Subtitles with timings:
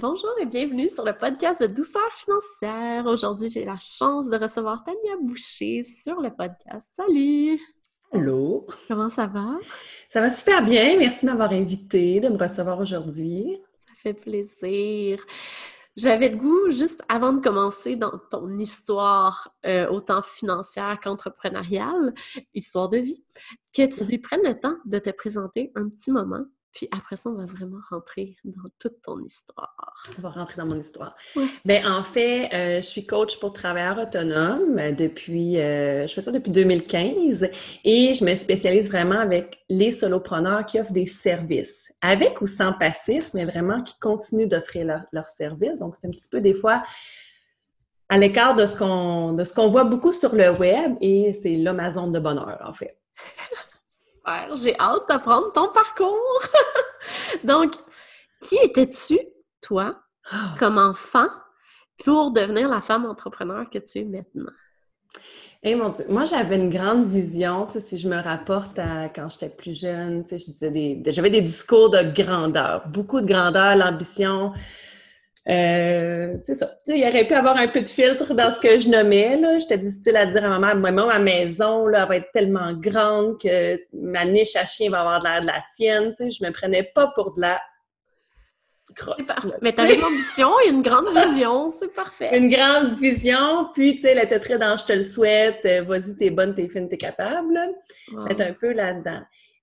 [0.00, 3.04] Bonjour et bienvenue sur le podcast de Douceur financière.
[3.04, 6.94] Aujourd'hui, j'ai la chance de recevoir Tania Boucher sur le podcast.
[6.96, 7.60] Salut!
[8.10, 8.66] Allô!
[8.88, 9.58] Comment ça va?
[10.08, 10.96] Ça va super bien.
[10.96, 13.58] Merci de m'avoir invité, de me recevoir aujourd'hui.
[13.88, 15.22] Ça fait plaisir.
[15.96, 22.14] J'avais le goût, juste avant de commencer dans ton histoire, euh, autant financière qu'entrepreneuriale,
[22.54, 23.22] histoire de vie,
[23.76, 27.30] que tu lui prennes le temps de te présenter un petit moment puis après ça,
[27.30, 29.94] on va vraiment rentrer dans toute ton histoire.
[30.18, 31.16] On va rentrer dans mon histoire.
[31.64, 36.30] Bien, en fait, euh, je suis coach pour travailleurs autonomes depuis, euh, je fais ça
[36.30, 37.48] depuis 2015
[37.84, 42.72] et je me spécialise vraiment avec les solopreneurs qui offrent des services, avec ou sans
[42.72, 45.78] passif, mais vraiment qui continuent d'offrir leurs services.
[45.78, 46.84] Donc, c'est un petit peu des fois
[48.08, 51.56] à l'écart de ce qu'on de ce qu'on voit beaucoup sur le web et c'est
[51.56, 52.96] l'Amazon de bonheur, en fait.
[54.54, 56.42] J'ai hâte d'apprendre ton parcours.
[57.44, 57.74] Donc,
[58.40, 59.18] qui étais-tu,
[59.60, 60.54] toi, ah.
[60.58, 61.28] comme enfant,
[62.04, 64.52] pour devenir la femme entrepreneur que tu es maintenant?
[65.62, 69.50] Eh mon Dieu, moi j'avais une grande vision, si je me rapporte à quand j'étais
[69.50, 70.24] plus jeune,
[71.06, 74.54] j'avais des discours de grandeur, beaucoup de grandeur, l'ambition,
[75.50, 76.70] euh, c'est ça.
[76.86, 79.40] il aurait pu avoir un peu de filtre dans ce que je nommais.
[79.58, 82.30] J'étais du style à dire à ma mère, moi, ma maison, là, elle va être
[82.32, 86.14] tellement grande que ma niche à chien va avoir l'air de la tienne.
[86.16, 87.60] sais, je me prenais pas pour de la
[89.62, 92.36] Mais tu avais une ambition et une grande vision, c'est parfait.
[92.36, 95.82] Une grande vision, puis tu sais, elle était très dans je te le souhaite, euh,
[95.82, 97.58] vas-y, t'es bonne, t'es fine, t'es capable.
[98.12, 98.26] Wow.
[98.28, 99.20] un peu là-dedans.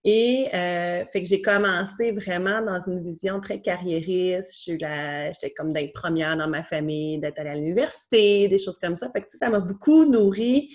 [0.09, 4.57] Et euh, fait que j'ai commencé vraiment dans une vision très carriériste.
[4.65, 9.09] J'étais comme d'être première dans ma famille, d'être allée à l'université, des choses comme ça.
[9.11, 10.73] Fait que ça m'a beaucoup nourri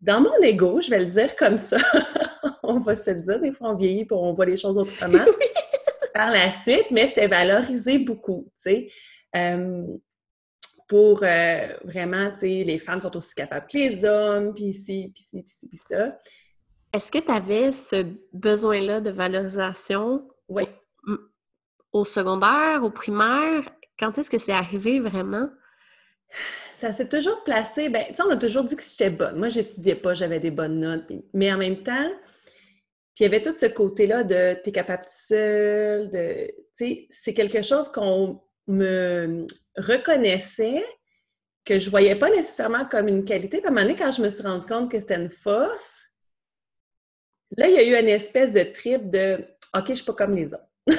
[0.00, 1.76] dans mon ego, je vais le dire comme ça.
[2.62, 5.26] on va se le dire, des fois on vieillit pour on voit les choses autrement.
[6.14, 8.88] Par la suite, mais c'était valorisé beaucoup, tu sais.
[9.36, 9.84] Euh,
[10.88, 15.12] pour euh, vraiment, tu sais, les femmes sont aussi capables que les hommes, puis ci,
[15.14, 16.18] puis ci, puis ci, puis ça.
[16.94, 20.62] Est-ce que tu avais ce besoin-là de valorisation oui.
[21.90, 23.68] au, secondaire, au primaire?
[23.98, 25.48] Quand est-ce que c'est arrivé vraiment?
[26.74, 29.36] Ça s'est toujours placé, ben, tu sais, on a toujours dit que j'étais bonne.
[29.36, 32.12] Moi, j'étudiais pas, j'avais des bonnes notes, mais en même temps,
[33.16, 37.08] puis il y avait tout ce côté-là de t'es capable tout seul, de, tu sais,
[37.10, 39.40] c'est quelque chose qu'on me
[39.76, 40.84] reconnaissait,
[41.64, 43.58] que je voyais pas nécessairement comme une qualité.
[43.58, 46.03] Puis à un moment donné, quand je me suis rendu compte que c'était une force,
[47.56, 49.44] Là, il y a eu une espèce de trip de
[49.76, 50.68] OK, je suis pas comme les autres.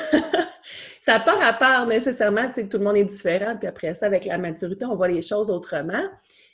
[1.01, 4.05] ça n'a pas rapport nécessairement, tu sais, tout le monde est différent, puis après ça,
[4.05, 6.03] avec la maturité, on voit les choses autrement.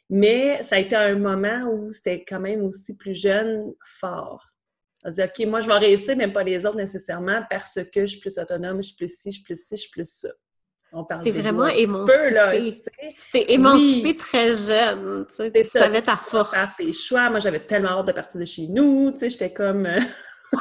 [0.09, 4.45] Mais ça a été un moment où c'était quand même aussi plus jeune, fort.
[5.03, 8.07] On dire, OK, moi, je vais réussir, mais pas les autres nécessairement, parce que je
[8.07, 10.29] suis plus autonome, je suis plus ci, je suis plus ci, je suis plus ça.
[11.23, 12.81] C'était vraiment émancipé.
[13.13, 15.25] C'était émancipé très jeune.
[15.37, 16.51] Tu savais ta force.
[16.51, 17.29] Faire tes choix.
[17.29, 19.13] Moi, j'avais tellement hâte de partir de chez nous.
[19.21, 19.85] J'étais comme...
[19.85, 19.99] Euh,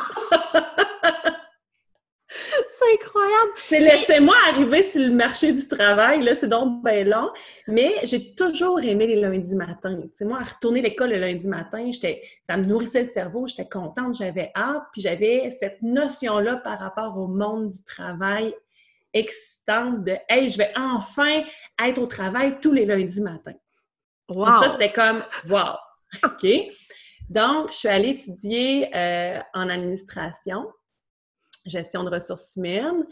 [2.28, 3.52] c'est incroyable!
[3.56, 7.30] C'est laissez-moi arriver sur le marché du travail, là, c'est donc bien long.
[7.66, 10.00] Mais j'ai toujours aimé les lundis matins.
[10.14, 11.90] sais, moi, à retourner l'école le lundi matin,
[12.46, 17.18] ça me nourrissait le cerveau, j'étais contente, j'avais hâte, puis j'avais cette notion-là par rapport
[17.18, 18.54] au monde du travail
[19.12, 21.42] excitante de Hey, je vais enfin
[21.82, 23.54] être au travail tous les lundis matins.
[24.28, 24.46] Wow.
[24.46, 25.76] ça, c'était comme Wow!
[26.24, 26.46] OK?
[27.28, 30.66] Donc, je suis allée étudier euh, en administration,
[31.64, 33.06] gestion de ressources humaines.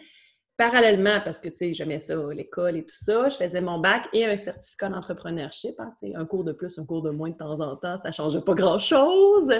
[0.56, 4.08] Parallèlement, parce que, tu sais, j'aimais ça, l'école et tout ça, je faisais mon bac
[4.12, 5.78] et un certificat d'entrepreneurship.
[5.78, 8.12] Hein, un cours de plus, un cours de moins de temps en temps, ça ne
[8.12, 9.52] changeait pas grand-chose.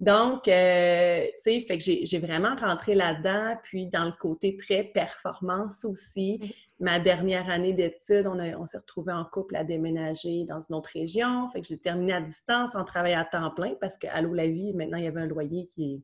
[0.00, 4.82] Donc, euh, tu sais, fait que j'ai vraiment rentré là-dedans, puis dans le côté très
[4.82, 6.54] performance aussi.
[6.80, 10.88] Ma dernière année d'études, on, on s'est retrouvés en couple à déménager dans une autre
[10.94, 11.50] région.
[11.50, 14.46] Fait que j'ai terminé à distance en travaillant à temps plein parce qu'à Allô la
[14.46, 16.02] vie, maintenant, il y avait un loyer qui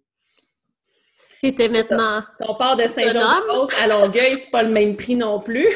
[1.42, 2.22] était maintenant.
[2.40, 5.68] on part de Saint-Jean-de-Beauce à Longueuil, c'est pas le même prix non plus.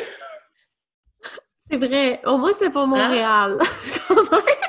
[1.71, 2.21] c'est vrai.
[2.27, 3.59] Au moins, c'est pas hein?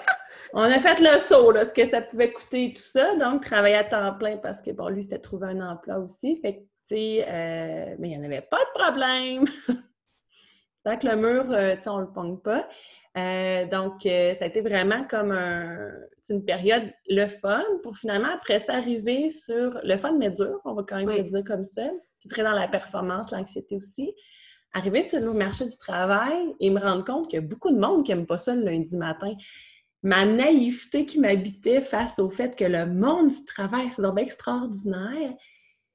[0.54, 3.16] On a fait le saut, là, ce que ça pouvait coûter et tout ça.
[3.16, 6.38] Donc, travailler à temps plein parce que, bon, lui, c'était trouvé un emploi aussi.
[6.42, 9.46] Fait que, tu sais, euh, mais il n'y en avait pas de problème.
[10.84, 12.68] Tant que le mur, euh, tu sais, on le pogne pas.
[13.18, 15.32] Euh, donc, ça a été vraiment comme
[16.30, 20.74] une période le fun pour finalement, après ça, arriver sur le fun mais dur, on
[20.74, 21.84] va quand même le dire comme ça.
[22.20, 24.14] C'est très dans la performance, l'anxiété aussi.
[24.74, 27.78] Arriver sur le marché du travail et me rendre compte qu'il y a beaucoup de
[27.78, 29.34] monde qui n'aime pas ça le lundi matin
[30.04, 35.34] ma naïveté qui m'habitait face au fait que le monde du travail, c'est donc extraordinaire.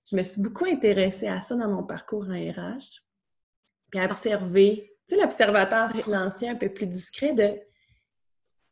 [0.08, 3.02] Je me suis beaucoup intéressée à ça dans mon parcours en RH.
[3.90, 4.92] puis observer.
[5.08, 7.58] Tu sais, l'observateur silencieux un peu plus discret de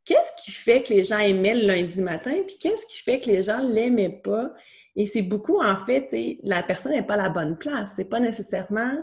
[0.05, 3.27] qu'est-ce qui fait que les gens aimaient le lundi matin, puis qu'est-ce qui fait que
[3.27, 4.53] les gens l'aimaient pas?
[4.97, 7.93] Et c'est beaucoup, en fait, tu sais, la personne n'est pas à la bonne place.
[7.97, 8.97] C'est pas nécessairement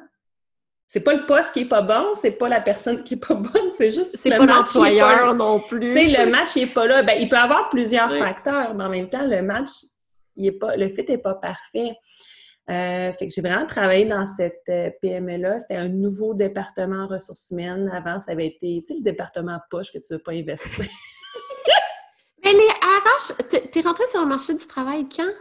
[0.91, 3.33] c'est pas le poste qui est pas bon, c'est pas la personne qui est pas
[3.33, 5.93] bonne, c'est juste c'est pas l'employeur non plus.
[5.93, 7.01] Tu sais, le match il est pas là.
[7.01, 9.69] Ben, il peut avoir plusieurs facteurs, mais en même temps, le match,
[10.35, 11.93] il est pas, le fit est pas parfait.
[12.69, 15.61] Euh, fait que j'ai vraiment travaillé dans cette euh, PME-là.
[15.61, 17.89] C'était un nouveau département ressources humaines.
[17.93, 20.85] Avant, ça avait été, tu sais, le département poche que tu veux pas investir.
[22.43, 25.31] mais les RH, t'es rentrée sur le marché du travail quand?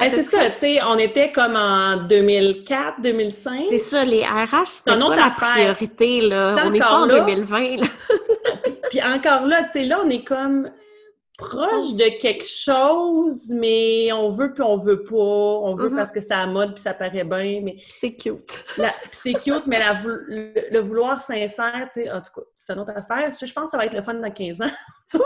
[0.00, 3.64] C'est ça, tu sais, on était comme en 2004, 2005.
[3.70, 6.56] C'est ça, les RH, c'était pas la priorité, là.
[6.64, 7.86] On n'est pas en 2020, là.
[8.90, 10.70] puis, encore là, tu sais, là, on est comme
[11.38, 15.14] proche de quelque chose, mais on veut puis on veut pas.
[15.16, 15.96] On veut mm-hmm.
[15.96, 17.76] parce que c'est à mode puis ça paraît bien, mais...
[17.90, 18.64] C'est cute.
[19.12, 23.30] c'est cute, mais le, vouloir sincère, tu sais, en tout cas, c'est une autre affaire.
[23.30, 25.20] Je pense que ça va être le fun dans 15 ans.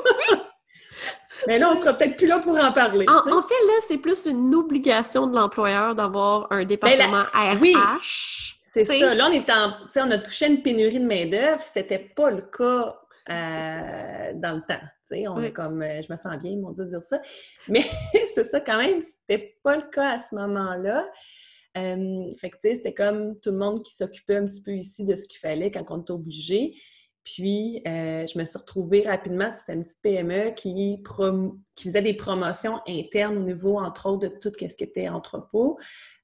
[1.46, 3.06] Mais là, on sera peut-être plus là pour en parler.
[3.08, 7.58] En, fait, là, c'est plus une obligation de l'employeur d'avoir un ben, département RH.
[7.60, 7.75] Oui,
[8.66, 9.14] c'est ça.
[9.14, 11.62] Là, on est en, on a touché une pénurie de main-d'œuvre.
[11.62, 12.96] C'était pas le cas
[13.28, 15.32] euh, dans le temps.
[15.32, 17.20] on est comme, euh, je me sens bien, mon Dieu, de dire ça.
[17.69, 17.82] Mais
[18.34, 21.08] c'est ça, quand même, c'était pas le cas à ce moment-là.
[21.76, 24.72] Euh, fait que, tu sais, c'était comme tout le monde qui s'occupait un petit peu
[24.72, 26.75] ici de ce qu'il fallait quand on était obligé.
[27.25, 31.02] Puis, euh, je me suis retrouvée rapidement, c'était une petite PME qui,
[31.78, 35.78] faisait des promotions internes au niveau, entre autres, de tout ce qui était entrepôt,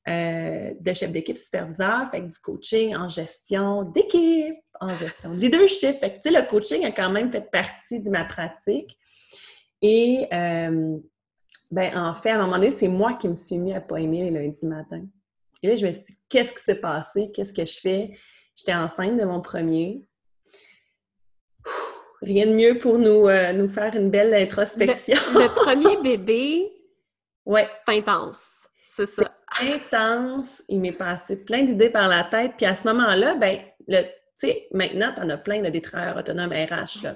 [0.09, 5.97] euh, de chef d'équipe superviseur, fait du coaching en gestion d'équipe, en gestion de leadership.
[5.99, 8.97] Fait que, le coaching a quand même fait partie de ma pratique.
[9.83, 10.97] Et, euh,
[11.71, 14.01] ben, en fait, à un moment donné, c'est moi qui me suis mis à pas
[14.01, 15.05] aimer les lundis matin.
[15.63, 17.31] Et là, je me suis dit, qu'est-ce qui s'est passé?
[17.35, 18.17] Qu'est-ce que je fais?
[18.55, 20.06] J'étais enceinte de mon premier
[22.23, 25.17] rien de mieux pour nous, euh, nous faire une belle introspection.
[25.35, 26.73] Le, premier bébé,
[27.45, 27.67] ouais.
[27.67, 28.51] c'est intense.
[28.95, 29.37] C'est ça.
[29.61, 30.63] intense.
[30.69, 32.53] Il m'est passé plein d'idées par la tête.
[32.57, 33.59] Puis à ce moment-là, ben,
[33.89, 33.97] tu
[34.39, 37.07] sais, maintenant, tu en as plein des travailleurs autonomes RH.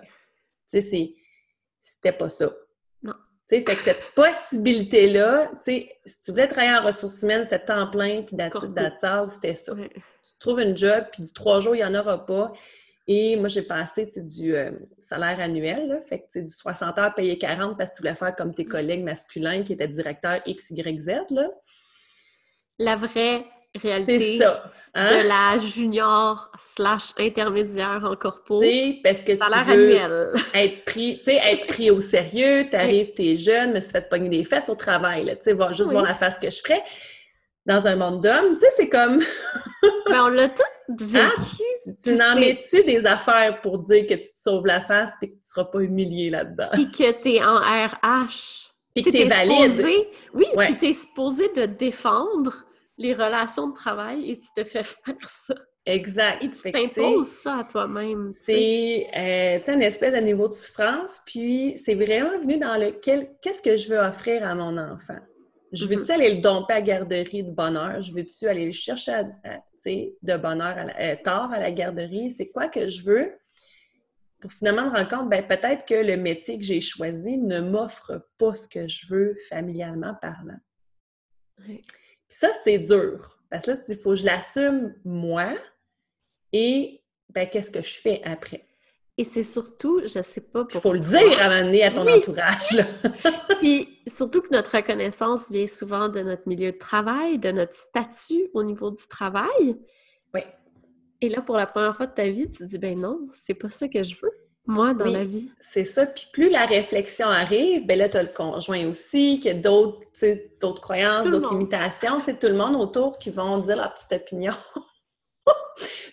[0.71, 1.15] Tu sais,
[1.83, 2.51] c'était pas ça.
[3.03, 3.15] Non.
[3.49, 7.45] Tu sais, fait que cette possibilité-là, tu sais, si tu voulais travailler en ressources humaines,
[7.45, 9.73] c'était temps plein, puis d'attitude, c'était ça.
[9.75, 12.53] Tu trouves une job, puis du trois jours, il n'y en aura pas.
[13.13, 14.71] Et moi, j'ai passé du euh,
[15.01, 18.37] salaire annuel, là, fait que du 60 heures payé 40 parce que tu voulais faire
[18.37, 21.09] comme tes collègues masculins qui étaient directeurs X, Y, Z.
[21.31, 21.49] Là.
[22.79, 24.63] La vraie réalité ça,
[24.95, 25.09] hein?
[25.09, 28.61] de la junior slash intermédiaire en corpo.
[29.03, 30.29] parce que salaire tu veux annuel.
[30.55, 34.29] être pris, être pris au sérieux, tu arrives, tu es jeune, me suis fait pogner
[34.29, 36.85] des fesses au travail, tu sais, juste voir la face que je ferais
[37.67, 39.19] dans un monde d'hommes, tu sais, c'est comme...
[40.09, 41.19] Mais on l'a tout vécu.
[41.19, 41.33] Hein?
[42.03, 45.35] Tu, n'en mets-tu des affaires pour dire que tu te sauves la face et que
[45.35, 46.71] tu ne seras pas humilié là-dedans?
[46.73, 48.71] Puis que tu es en RH.
[48.95, 49.87] Puis que tu es valide.
[50.35, 52.65] oui, puis tu es supposé de défendre
[52.99, 55.55] les relations de travail et tu te fais faire ça.
[55.87, 56.45] Exact.
[56.45, 58.35] Et tu t'imposes ça à toi-même.
[58.43, 63.63] C'est euh, une espèce de niveau de souffrance, puis c'est vraiment venu dans le qu'est-ce
[63.63, 65.19] que je veux offrir à mon enfant?
[65.73, 66.13] Je veux-tu mm-hmm.
[66.13, 68.01] aller le domper à garderie de bonheur?
[68.01, 69.23] Je veux-tu aller le chercher
[69.85, 72.31] de bonheur à euh, tard à la garderie?
[72.33, 73.33] C'est quoi que je veux?
[74.41, 78.27] Pour finalement me rendre compte, ben, peut-être que le métier que j'ai choisi ne m'offre
[78.39, 80.59] pas ce que je veux familialement parlant.
[81.59, 81.85] Puis
[82.29, 83.39] ça, c'est dur.
[83.51, 85.57] Parce que là, il faut que je l'assume moi
[86.53, 88.67] et ben, qu'est-ce que je fais après?
[89.21, 90.79] Et c'est surtout, je sais pas pourquoi.
[90.79, 92.83] Il faut le dire à amener à ton entourage.
[93.59, 98.49] Puis surtout que notre reconnaissance vient souvent de notre milieu de travail, de notre statut
[98.55, 99.77] au niveau du travail.
[100.33, 100.41] Oui.
[101.21, 103.53] Et là, pour la première fois de ta vie, tu te dis, ben non, c'est
[103.53, 104.33] pas ça que je veux,
[104.67, 105.51] moi, dans la vie.
[105.71, 106.07] C'est ça.
[106.07, 110.01] Puis plus la réflexion arrive, ben là, tu as le conjoint aussi, qui a d'autres,
[110.63, 112.23] d'autres croyances, d'autres limitations.
[112.25, 114.55] Tu tout le monde autour qui vont dire leur petite opinion.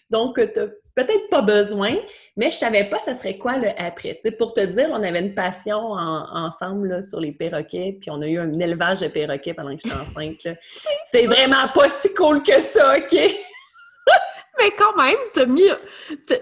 [0.09, 0.59] Donc, tu
[0.97, 1.95] peut-être pas besoin,
[2.35, 4.19] mais je savais pas ce serait quoi le après.
[4.37, 8.39] pour te dire, on avait une passion ensemble sur les perroquets, puis on a eu
[8.39, 10.57] un élevage de perroquets pendant que j'étais enceinte.
[11.03, 13.13] C'est vraiment pas si cool que ça, OK?
[14.59, 15.69] mais quand même, t'as mis...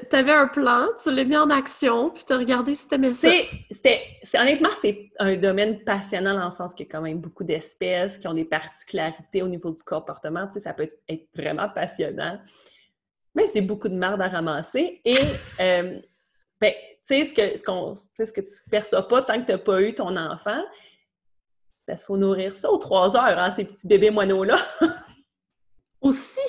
[0.10, 3.30] T'avais un plan, tu l'as mis en action, puis t'as regardé si t'aimais ça.
[3.70, 4.04] C'était...
[4.36, 8.18] Honnêtement, c'est un domaine passionnant dans le sens qu'il y a quand même beaucoup d'espèces
[8.20, 10.50] qui ont des particularités au niveau du comportement.
[10.64, 12.40] ça peut être vraiment passionnant
[13.36, 15.02] mais c'est beaucoup de merde à ramasser.
[15.06, 15.18] Et,
[15.60, 16.00] euh,
[16.60, 16.74] ben,
[17.08, 19.82] tu sais, ce que, ce, ce que tu perçois pas tant que tu n'as pas
[19.82, 20.64] eu ton enfant,
[21.88, 24.58] ça se faut nourrir ça aux trois heures, hein, ces petits bébés moineaux-là.
[26.02, 26.42] Aussi!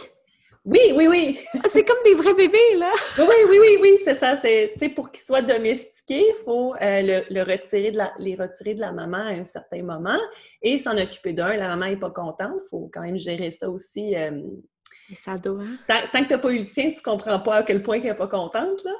[0.65, 1.39] Oui, oui, oui.
[1.63, 2.91] Ah, c'est comme des vrais bébés, là.
[3.19, 4.37] oui, oui, oui, oui, oui, c'est ça.
[4.37, 8.81] C'est, pour qu'ils soient domestiqués, il faut euh, le, retirer de la, les retirer de
[8.81, 10.19] la maman à un certain moment
[10.63, 11.55] et s'en occuper d'un.
[11.57, 12.61] La maman n'est pas contente.
[12.65, 14.17] Il faut quand même gérer ça aussi.
[14.17, 14.43] Euh,
[15.15, 15.65] ça doit.
[15.87, 17.97] Tant, tant que tu n'as pas eu le sien, tu comprends pas à quel point
[17.97, 18.85] elle n'est pas contente.
[18.85, 18.93] Là.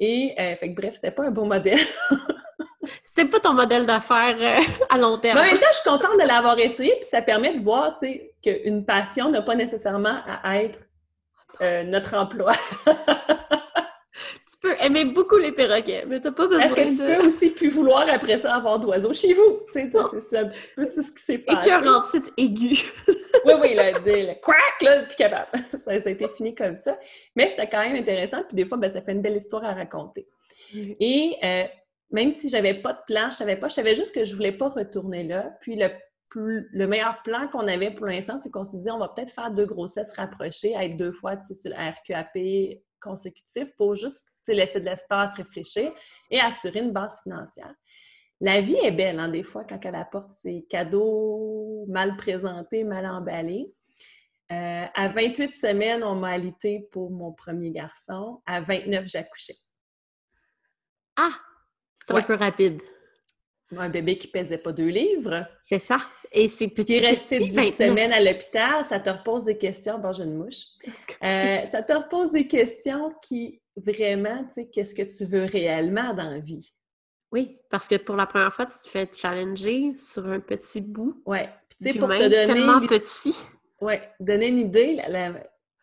[0.00, 1.78] Et, euh, fait que, bref, c'était pas un bon modèle.
[3.04, 5.38] c'était pas ton modèle d'affaires euh, à long terme.
[5.38, 7.96] Mais en même temps, je suis contente de l'avoir essayé, puis ça permet de voir,
[7.98, 10.78] tu sais, qu'une passion n'a pas nécessairement à être
[11.60, 12.52] euh, notre emploi.
[14.60, 17.50] tu peux aimer beaucoup les perroquets, mais t'as pas besoin Est-ce que tu peux aussi
[17.50, 19.60] plus vouloir après ça avoir d'oiseaux chez vous?
[19.72, 21.72] C'est un petit peu ce qui s'est passé.
[21.72, 22.76] en titre aigu.
[23.44, 25.50] oui, oui, le, le, crack, là, plus capable.
[25.84, 26.98] Ça, a été fini comme ça.
[27.36, 29.74] Mais c'était quand même intéressant, puis des fois, ben, ça fait une belle histoire à
[29.74, 30.26] raconter.
[30.74, 31.64] Et euh,
[32.10, 34.52] même si j'avais pas de plan, je savais pas, je savais juste que je voulais
[34.52, 35.56] pas retourner là.
[35.60, 35.88] Puis le,
[36.34, 39.50] le meilleur plan qu'on avait pour l'instant, c'est qu'on s'est dit, on va peut-être faire
[39.50, 45.34] deux grossesses rapprochées, être deux fois sur le RQAP consécutif pour juste laisser de l'espace,
[45.34, 45.92] réfléchir
[46.30, 47.74] et assurer une base financière.
[48.40, 53.04] La vie est belle, hein, des fois, quand elle apporte ses cadeaux mal présentés, mal
[53.06, 53.72] emballés.
[54.50, 58.40] Euh, à 28 semaines, on m'a alité pour mon premier garçon.
[58.46, 59.56] À 29, j'accouchais.
[61.16, 61.32] Ah!
[62.06, 62.80] C'est un peu rapide.
[63.76, 65.46] Un bébé qui pesait pas deux livres.
[65.64, 66.00] C'est ça.
[66.32, 66.86] Et c'est petit.
[66.86, 69.98] Qui est resté 10 semaines à l'hôpital, ça te repose des questions.
[69.98, 70.64] Bon, j'ai une mouche.
[71.22, 76.14] Euh, ça te repose des questions qui, vraiment, tu sais, qu'est-ce que tu veux réellement
[76.14, 76.72] dans la vie?
[77.30, 81.22] Oui, parce que pour la première fois, tu te fais challenger sur un petit bout.
[81.26, 81.40] Oui.
[81.80, 82.46] Tu sais, pour te donner...
[82.46, 83.36] tellement petit.
[83.80, 83.94] Oui.
[84.18, 84.98] Donner une idée,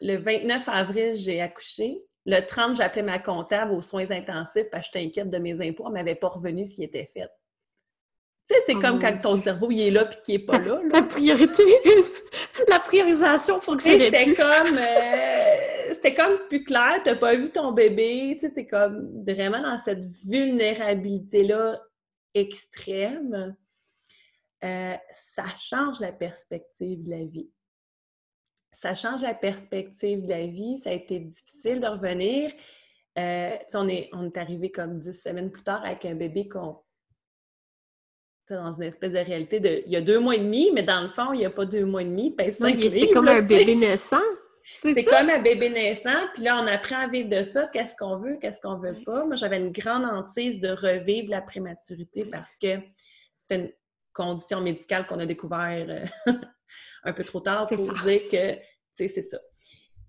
[0.01, 2.01] le 29 avril, j'ai accouché.
[2.25, 5.83] Le 30, j'appelais ma comptable aux soins intensifs parce que j'étais inquiète de mes impôts.
[5.85, 7.29] Elle ne m'avait pas revenu s'il était fait.
[8.47, 10.59] Tu sais, c'est oh comme quand ton cerveau, il est là puis qu'il n'est pas
[10.59, 11.63] là, La priorité,
[12.67, 17.71] la priorisation fonctionnait C'était comme, euh, c'était comme plus clair, tu n'as pas vu ton
[17.71, 21.81] bébé, tu sais, es comme vraiment dans cette vulnérabilité-là
[22.35, 23.55] extrême.
[24.63, 27.49] Euh, ça change la perspective de la vie.
[28.73, 30.77] Ça change la perspective de la vie.
[30.79, 32.51] Ça a été difficile de revenir.
[33.17, 36.81] Euh, on, est, on est arrivé comme dix semaines plus tard avec un bébé qu'on
[38.49, 41.01] dans une espèce de réalité de il y a deux mois et demi, mais dans
[41.01, 42.35] le fond, il n'y a pas deux mois et demi,
[42.91, 44.17] C'est comme un bébé naissant.
[44.81, 48.17] C'est comme un bébé naissant, puis là, on apprend à vivre de ça, qu'est-ce qu'on
[48.17, 49.25] veut, qu'est-ce qu'on veut pas.
[49.25, 52.79] Moi, j'avais une grande hantise de revivre la prématurité parce que
[53.37, 53.71] c'est une
[54.13, 56.33] condition médicale qu'on a découvert euh,
[57.03, 58.61] un peu trop tard pour dire que, tu
[58.95, 59.39] sais, c'est ça.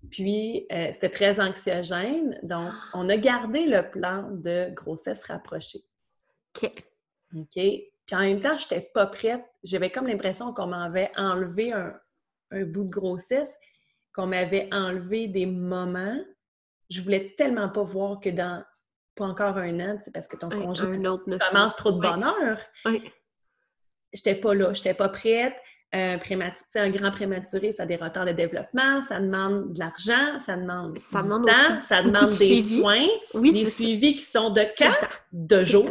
[0.09, 5.83] Puis, euh, c'était très anxiogène, donc on a gardé le plan de grossesse rapprochée.
[6.55, 6.71] OK.
[7.35, 7.63] OK?
[8.07, 9.43] Puis en même temps, je n'étais pas prête.
[9.63, 11.93] J'avais comme l'impression qu'on m'avait enlevé un,
[12.51, 13.53] bout de grossesse,
[14.13, 16.17] qu'on m'avait enlevé des moments.
[16.89, 18.63] Je voulais tellement pas voir que dans
[19.15, 22.59] pas encore un an, parce que ton congé commence trop de bonheur.
[22.85, 23.11] Oui.
[24.13, 25.55] J'étais pas là, j'étais pas prête.
[25.93, 26.19] Un,
[26.75, 30.97] un grand prématuré, ça a des retards de développement, ça demande de l'argent, ça demande
[30.97, 35.23] ça du demande temps, ça demande des soins, oui, des suivis qui sont de quatre,
[35.31, 35.89] de jours.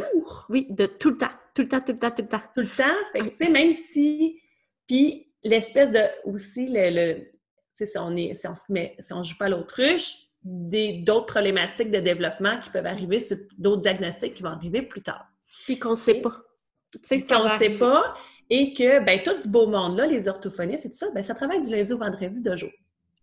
[0.49, 1.31] Oui, de tout le temps.
[1.57, 2.41] Tout le temps, tout le temps, tout le temps.
[2.53, 2.83] Tout le temps.
[3.11, 4.39] Fait que, tu sais, même si.
[4.87, 6.01] Puis l'espèce de.
[6.25, 6.91] Aussi, le.
[6.91, 7.31] le tu
[7.73, 8.35] sais, si on est.
[8.35, 8.95] Si on se met.
[8.99, 13.25] Si on joue pas l'autruche, d'autres problématiques de développement qui peuvent arriver,
[13.57, 15.25] d'autres diagnostics qui vont arriver plus tard.
[15.65, 16.43] Puis qu'on ne sait pas.
[16.91, 18.15] Tu sais, qu'on ne sait pas.
[18.49, 21.61] Et que, ben tout ce beau monde-là, les orthophonistes et tout ça, ben ça travaille
[21.61, 22.71] du lundi au vendredi de jour.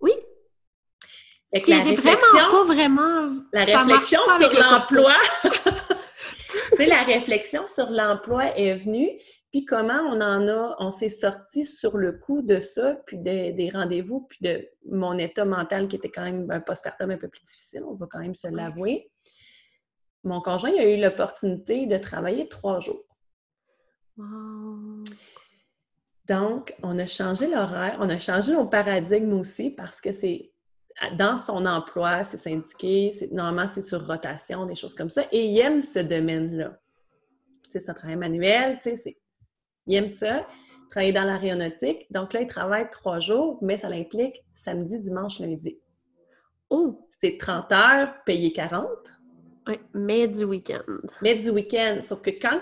[0.01, 0.13] Oui.
[1.55, 3.33] Qui est vraiment pas vraiment.
[3.53, 5.15] La réflexion sur l'emploi.
[6.77, 9.09] sais, la réflexion sur l'emploi est venue,
[9.51, 13.71] puis comment on en a, on s'est sorti sur le coup de ça, puis des
[13.73, 17.45] rendez-vous, puis de mon état mental qui était quand même un postpartum un peu plus
[17.45, 19.11] difficile, on va quand même se l'avouer.
[20.25, 23.05] Mon conjoint a eu l'opportunité de travailler trois jours.
[26.29, 30.53] Donc, on a changé l'horaire, on a changé nos paradigmes aussi parce que c'est
[31.17, 35.59] dans son emploi, c'est syndiqué, normalement c'est sur rotation, des choses comme ça, et il
[35.59, 36.79] aime ce domaine-là.
[37.73, 38.81] C'est un travail manuel,
[39.87, 40.47] il aime ça,
[40.89, 42.07] travailler dans l'aéronautique.
[42.13, 45.79] Donc là, il travaille trois jours, mais ça l'implique samedi, dimanche, lundi.
[46.71, 47.01] Oh!
[47.21, 48.87] C'est 30 heures, payé 40.
[49.67, 50.83] Oui, mais du week-end.
[51.23, 52.01] Mais du week-end.
[52.03, 52.61] Sauf que quand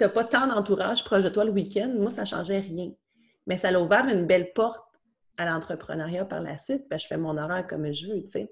[0.00, 2.90] tu n'as pas tant d'entourage proche de toi le week-end, moi, ça ne changeait rien.
[3.46, 4.82] Mais ça l'a ouvert une belle porte
[5.36, 8.30] à l'entrepreneuriat par la suite, parce que je fais mon horaire comme je veux, tu
[8.30, 8.50] sais.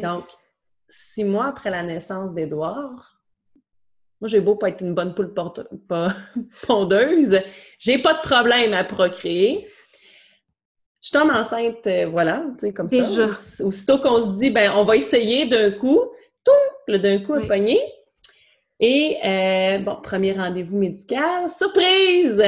[0.00, 0.24] Donc,
[0.88, 3.20] six mois après la naissance d'Edouard,
[4.22, 5.34] moi, j'ai beau pas être une bonne poule
[6.66, 7.38] pondeuse,
[7.78, 9.68] j'ai pas de problème à procréer.
[11.02, 13.34] Je tombe enceinte, euh, voilà, tu sais, comme Déjà.
[13.34, 13.62] ça.
[13.62, 16.00] Aussitôt qu'on se dit, ben, on va essayer d'un coup,
[16.42, 17.44] tout, d'un coup, Oui.
[17.44, 17.80] un pogné.
[18.80, 22.42] Et, euh, bon, premier rendez-vous médical, surprise!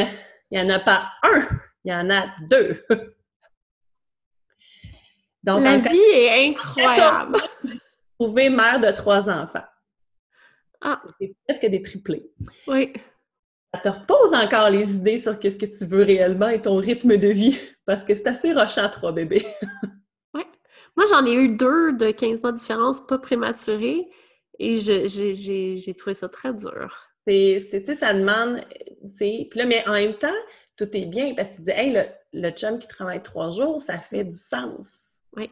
[0.51, 1.47] Il n'y en a pas un,
[1.85, 2.85] il y en a deux.
[5.45, 7.39] Donc, La vie est incroyable.
[8.19, 9.65] trouver mère de trois enfants.
[10.81, 11.01] Ah.
[11.21, 12.31] C'est presque des triplés.
[12.67, 12.93] Oui.
[13.73, 17.17] Ça te repose encore les idées sur qu'est-ce que tu veux réellement et ton rythme
[17.17, 19.47] de vie, parce que c'est assez rochant, trois bébés.
[20.97, 24.09] Moi, j'en ai eu deux de 15 mois de différence, pas prématurés,
[24.59, 27.09] et j'ai trouvé ça très dur.
[27.27, 28.61] C'est, c'est- tu sais, ça demande,
[29.17, 30.29] tu puis là, mais en même temps,
[30.77, 33.81] tout est bien, parce que tu dis, hey, le, le chum qui travaille trois jours,
[33.81, 35.01] ça fait du sens.
[35.37, 35.51] Oui.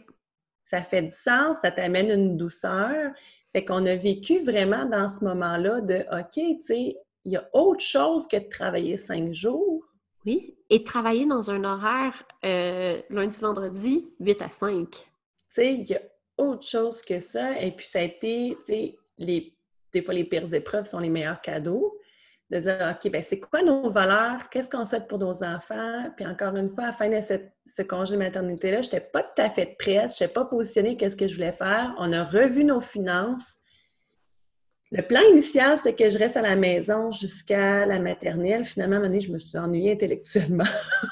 [0.71, 3.13] Ça fait du sens, ça t'amène une douceur.
[3.53, 7.49] Fait qu'on a vécu vraiment dans ce moment-là de, OK, tu sais, il y a
[7.53, 9.85] autre chose que de travailler cinq jours.
[10.27, 10.57] Oui.
[10.71, 14.91] Et travailler dans un horaire euh, lundi-vendredi, 8 à 5.
[14.91, 15.01] Tu
[15.51, 16.01] sais, il y a
[16.39, 17.61] autre chose que ça.
[17.61, 19.55] Et puis, ça a été, tu sais, les,
[19.93, 21.99] des fois, les pires épreuves sont les meilleurs cadeaux.
[22.51, 24.51] De dire, OK, ben c'est quoi nos valeurs?
[24.51, 26.11] Qu'est-ce qu'on souhaite pour nos enfants?
[26.15, 29.23] Puis encore une fois, à la fin de cette- ce congé maternité-là, je n'étais pas
[29.23, 30.15] tout à fait prête.
[30.17, 31.95] Je n'étais pas positionnée qu'est-ce que je voulais faire.
[31.99, 33.57] On a revu nos finances.
[34.93, 38.65] Le plan initial, c'était que je reste à la maison jusqu'à la maternelle.
[38.65, 40.65] Finalement, à un moment donné, je me suis ennuyée intellectuellement.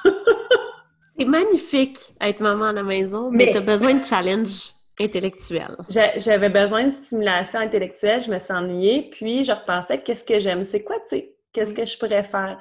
[1.18, 5.76] C'est magnifique être maman à la maison, mais, Mais- tu as besoin de challenge intellectuel.
[5.88, 10.38] J'a- J'avais besoin de stimulation intellectuelle, je me suis ennuyée, puis je repensais qu'est-ce que
[10.38, 12.58] j'aime, c'est quoi, tu sais, qu'est-ce que je pourrais faire?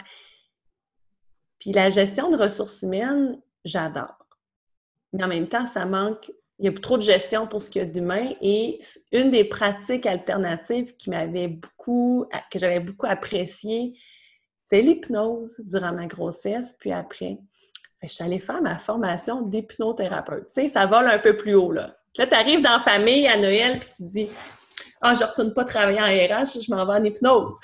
[1.59, 4.17] Puis la gestion de ressources humaines, j'adore.
[5.13, 7.81] Mais en même temps, ça manque, il y a trop de gestion pour ce qu'il
[7.81, 8.79] y a d'humain et
[9.11, 13.93] une des pratiques alternatives qui m'avait beaucoup, que j'avais beaucoup appréciée,
[14.63, 17.38] c'était l'hypnose durant ma grossesse, puis après.
[18.03, 20.47] Je suis allée faire ma formation d'hypnothérapeute.
[20.51, 21.95] Tu sais, ça vole un peu plus haut, là.
[22.18, 24.30] Là, tu arrives dans la famille à Noël, puis tu te dis
[25.01, 26.06] Ah, je retourne pas travailler en
[26.39, 27.58] RH, je m'en vais en hypnose.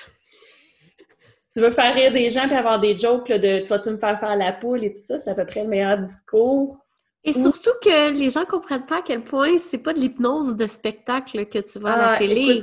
[1.39, 3.89] Si tu veux faire rire des gens puis avoir des jokes là, de tu vas-tu
[3.89, 6.77] me faire faire la poule et tout ça, c'est à peu près le meilleur discours.
[7.23, 10.65] Et surtout que les gens comprennent pas à quel point c'est pas de l'hypnose de
[10.65, 12.61] spectacle que tu vois à la Ah, télé.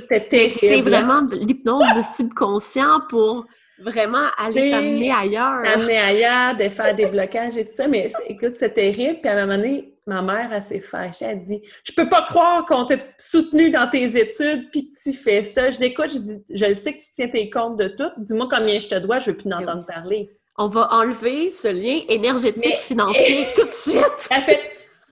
[0.51, 3.45] C'est vraiment de l'hypnose de subconscient pour
[3.79, 5.61] vraiment aller t'amener ailleurs.
[5.61, 9.19] T'amener ailleurs, de faire des blocages et tout ça, mais écoute, c'est terrible.
[9.21, 12.21] Puis à un moment donné, ma mère, elle s'est fâchée, elle dit Je peux pas
[12.23, 15.69] croire qu'on t'a soutenu dans tes études, puis que tu fais ça.
[15.69, 18.09] Je dis Écoute, je dis Je le sais que tu tiens tes comptes de tout.
[18.17, 20.29] Dis-moi combien je te dois, je veux plus n'entendre parler.
[20.57, 24.27] On va enlever ce lien énergétique, Mais- financier tout de suite.
[24.31, 24.61] Elle fait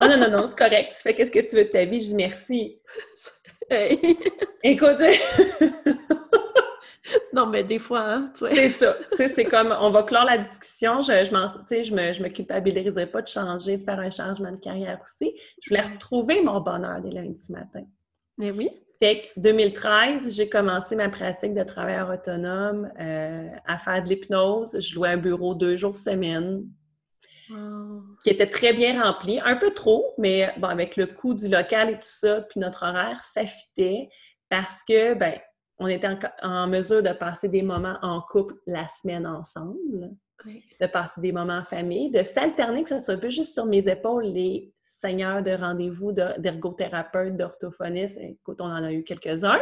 [0.00, 2.00] Oh non, non, non, c'est correct, tu fais qu'est-ce que tu veux de ta vie,
[2.00, 2.78] je dis merci.
[4.62, 4.98] Écoute,
[7.32, 8.54] non, mais des fois, hein, tu sais.
[8.54, 8.96] c'est ça.
[9.16, 11.00] C'est comme, on va clore la discussion.
[11.02, 14.56] Je, je, je me, je me culpabiliserai pas de changer, de faire un changement de
[14.56, 15.34] carrière aussi.
[15.62, 17.84] Je voulais retrouver mon bonheur dès lundi matin.
[18.38, 18.70] Mais oui.
[19.00, 24.78] Fait que 2013, j'ai commencé ma pratique de travailleur autonome euh, à faire de l'hypnose.
[24.80, 26.64] Je louais un bureau deux jours semaine
[27.50, 28.02] Wow.
[28.22, 31.90] qui était très bien rempli, un peu trop, mais bon, avec le coût du local
[31.90, 34.08] et tout ça, puis notre horaire, ça fitait
[34.48, 35.34] parce que, ben,
[35.78, 40.10] on était en, en mesure de passer des moments en couple la semaine ensemble,
[40.46, 40.62] Oui.
[40.80, 43.88] de passer des moments en famille, de s'alterner, que ça soit pas juste sur mes
[43.88, 48.18] épaules les seigneurs de rendez-vous de- d'ergothérapeutes, d'orthophonistes.
[48.20, 49.60] Écoute, on en a eu quelques-uns.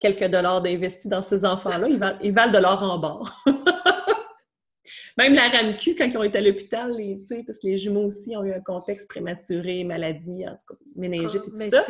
[0.00, 3.30] Quelques dollars d'investis dans ces enfants-là, ils valent, ils valent de l'or en bord.
[5.16, 6.88] Même la RAMQ, quand ils ont été à l'hôpital,
[7.46, 11.42] parce que les jumeaux aussi ont eu un contexte prématuré, maladie, en tout cas, méningite
[11.44, 11.84] Ah, et tout mais ça.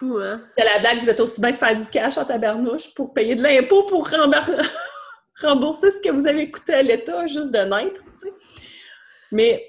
[0.00, 0.42] Fou, hein?
[0.58, 3.34] C'est la blague, vous êtes aussi bien de faire du cash en tabernouche pour payer
[3.36, 4.08] de l'impôt pour
[5.40, 8.32] rembourser ce que vous avez coûté à l'État juste de naître, tu sais.
[9.32, 9.64] Mais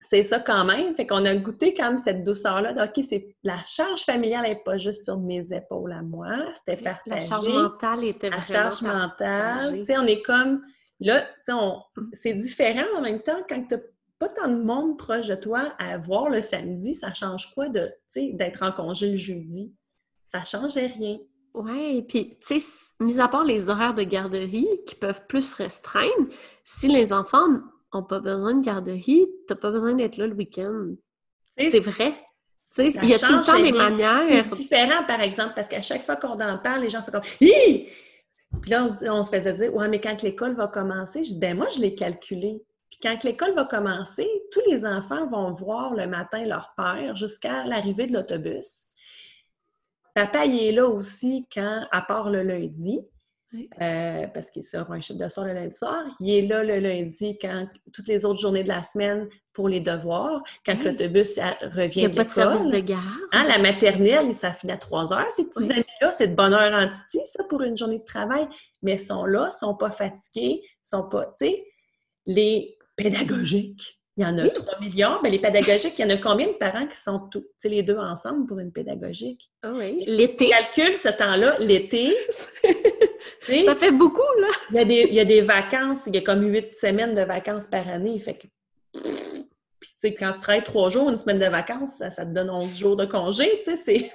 [0.00, 0.94] c'est ça quand même.
[0.94, 2.72] Fait qu'on a goûté quand même cette douceur-là.
[2.82, 7.10] OK, c'est la charge familiale n'est pas juste sur mes épaules à moi, c'était partagé.
[7.10, 9.74] La charge mentale était La charge mentale.
[9.74, 10.62] Tu sais, on est comme...
[11.00, 11.80] Là, on-
[12.14, 13.76] c'est différent en même temps quand tu
[14.18, 17.90] pas tant de monde proche de toi à voir le samedi, ça change quoi de,
[18.12, 19.74] tu d'être en congé le jeudi?
[20.32, 21.18] Ça changeait rien.
[21.54, 26.28] Oui, puis, tu sais, mis à part les horaires de garderie qui peuvent plus restreindre,
[26.62, 27.48] si les enfants
[27.94, 30.94] n'ont pas besoin de garderie, t'as pas besoin d'être là le week-end.
[31.56, 32.12] Tu C'est vrai.
[32.74, 34.46] Tu il y a tout le temps des manières.
[34.50, 37.22] C'est différent, par exemple, parce qu'à chaque fois qu'on en parle, les gens font comme
[37.40, 37.88] Hi!
[38.60, 41.32] Puis là, on se, on se faisait dire Ouais, mais quand l'école va commencer, je
[41.32, 42.62] dis Ben, moi, je l'ai calculé.
[42.90, 47.64] Puis quand l'école va commencer, tous les enfants vont voir le matin leur père jusqu'à
[47.64, 48.86] l'arrivée de l'autobus.
[50.14, 53.00] Papa, il est là aussi quand, à part le lundi.
[53.80, 56.02] euh, parce qu'il sort un chiffre de soir le lundi soir.
[56.20, 59.80] Il est là le lundi quand toutes les autres journées de la semaine pour les
[59.80, 62.00] devoirs, quand l'autobus revient.
[62.02, 62.98] Il n'y a pas de service de gare.
[63.32, 65.30] Hein, la maternelle, ça finit à 3 heures.
[65.32, 68.46] Ces petits amis-là, c'est de bonne heure entité, ça, pour une journée de travail.
[68.82, 71.64] Mais ils sont là, ils sont pas fatigués, sont pas, tu sais,
[72.26, 73.98] les pédagogiques.
[74.16, 76.54] Il y en a 3 millions, mais les pédagogiques, il y en a combien de
[76.54, 79.48] parents qui sont tous, les deux ensemble pour une pédagogique?
[79.62, 80.02] Ah oui.
[80.08, 80.48] L'été.
[80.48, 82.12] Calcule ce temps-là, l'été.
[83.64, 84.48] ça fait beaucoup, là.
[84.70, 87.14] Il y, a des, il y a des vacances, il y a comme huit semaines
[87.14, 88.18] de vacances par année.
[88.18, 88.48] Fait que.
[88.92, 92.34] Puis, tu sais, quand tu travailles trois jours, une semaine de vacances, ça, ça te
[92.34, 94.12] donne 11 jours de congé, tu sais, c'est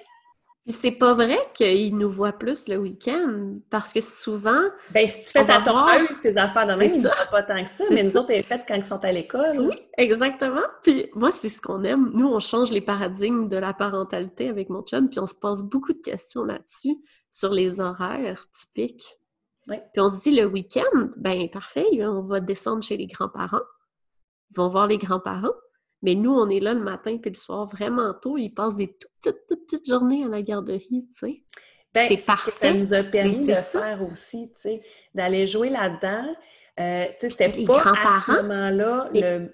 [0.66, 4.62] c'est pas vrai qu'ils nous voient plus le week-end, parce que souvent...
[4.92, 7.70] Ben, si tu fais ta tondeuse, tes affaires de même, ils ne pas tant que
[7.70, 9.60] ça, mais nous autres, elles faites quand ils sont à l'école.
[9.60, 10.64] Oui, exactement.
[10.82, 12.12] Puis moi, c'est ce qu'on aime.
[12.14, 15.64] Nous, on change les paradigmes de la parentalité avec mon chum, puis on se pose
[15.64, 16.96] beaucoup de questions là-dessus,
[17.30, 19.18] sur les horaires typiques.
[19.68, 19.78] Oui.
[19.92, 23.64] Puis on se dit, le week-end, ben parfait, on va descendre chez les grands-parents.
[24.52, 25.54] Ils vont voir les grands-parents.
[26.04, 28.38] Mais nous, on est là le matin puis le soir vraiment tôt.
[28.38, 31.44] Ils passent des toutes, toutes, petites journées à la garderie, tu sais.
[31.94, 32.52] Ben, c'est parfait.
[32.52, 34.82] Ça nous a permis de faire aussi, tu sais,
[35.16, 36.36] d'aller jouer là-dedans.
[36.80, 39.54] Euh, tu sais, c'était pas à ce moment-là le...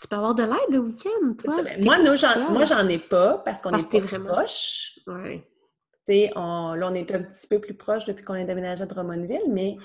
[0.00, 1.62] Tu peux avoir de l'aide le week-end, toi.
[1.62, 5.00] Ben, moi, moi, j'en ai pas parce qu'on est vraiment proche.
[5.08, 5.44] Ouais.
[6.36, 9.50] On, là, on est un petit peu plus proche depuis qu'on est déménagé à Drummondville,
[9.50, 9.76] mais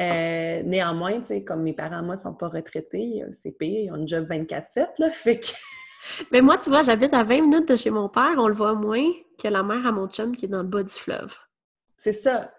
[0.00, 3.96] euh, néanmoins, comme mes parents, moi, ne sont pas retraités, euh, c'est pire, ils ont
[3.96, 5.48] une job 24-7, là, fait que...
[6.30, 8.74] Mais moi, tu vois, j'habite à 20 minutes de chez mon père, on le voit
[8.74, 11.34] moins que la mère à mon chum qui est dans le bas du fleuve.
[11.96, 12.52] C'est ça.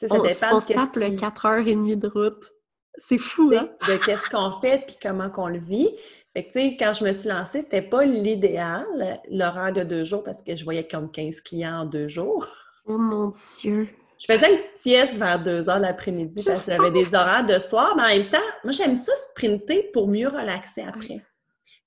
[0.00, 2.52] ça on, on se tape le 4h30 de route.
[2.98, 3.68] C'est fou, hein?
[3.88, 5.90] De qu'est-ce qu'on fait puis comment qu'on le vit.
[6.32, 8.86] Fait que, tu sais, quand je me suis lancée, c'était pas l'idéal,
[9.30, 12.46] l'horaire de deux jours, parce que je voyais comme 15 clients en deux jours.
[12.86, 13.88] Oh mon Dieu!
[14.18, 17.58] Je faisais une petite sieste vers 2 heures l'après-midi parce que j'avais des horaires de
[17.58, 21.20] soir, mais en même temps, moi, j'aime ça sprinter pour mieux relaxer après.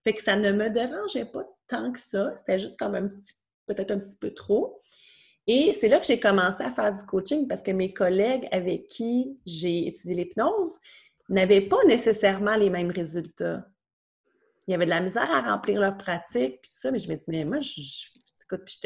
[0.03, 2.33] Fait que ça ne me dérangeait pas tant que ça.
[2.37, 3.33] C'était juste comme un petit,
[3.65, 4.81] peut-être un petit peu trop.
[5.47, 8.87] Et c'est là que j'ai commencé à faire du coaching parce que mes collègues avec
[8.87, 10.79] qui j'ai étudié l'hypnose
[11.27, 13.65] n'avaient pas nécessairement les mêmes résultats.
[14.67, 17.09] Il y avait de la misère à remplir leur pratique, puis tout ça, mais je
[17.09, 17.71] me disais, mais moi, je,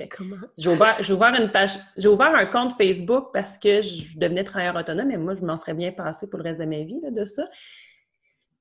[0.09, 0.35] Comment?
[0.57, 5.11] J'ai ouvert, une page, j'ai ouvert un compte Facebook parce que je devenais travailleur autonome,
[5.11, 7.47] et moi, je m'en serais bien passé pour le reste de ma vie de ça.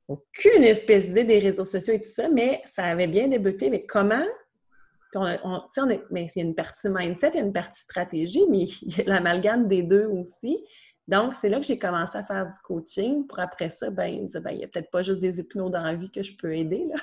[0.09, 3.71] Aucune espèce d'idée des réseaux sociaux et tout ça, mais ça avait bien débuté.
[3.71, 4.25] Mais comment?
[5.15, 5.61] on,
[6.11, 8.97] mais il y a une partie mindset, il y a une partie stratégie, mais il
[8.97, 10.65] y a l'amalgame des deux aussi.
[11.09, 14.41] Donc, c'est là que j'ai commencé à faire du coaching pour après ça, ben, dire,
[14.41, 16.55] ben, il n'y a peut-être pas juste des hypnos dans la vie que je peux
[16.55, 16.87] aider.
[16.89, 17.01] Là.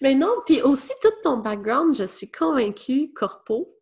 [0.00, 3.76] Mais non, puis aussi tout ton background, je suis convaincue, Corpo,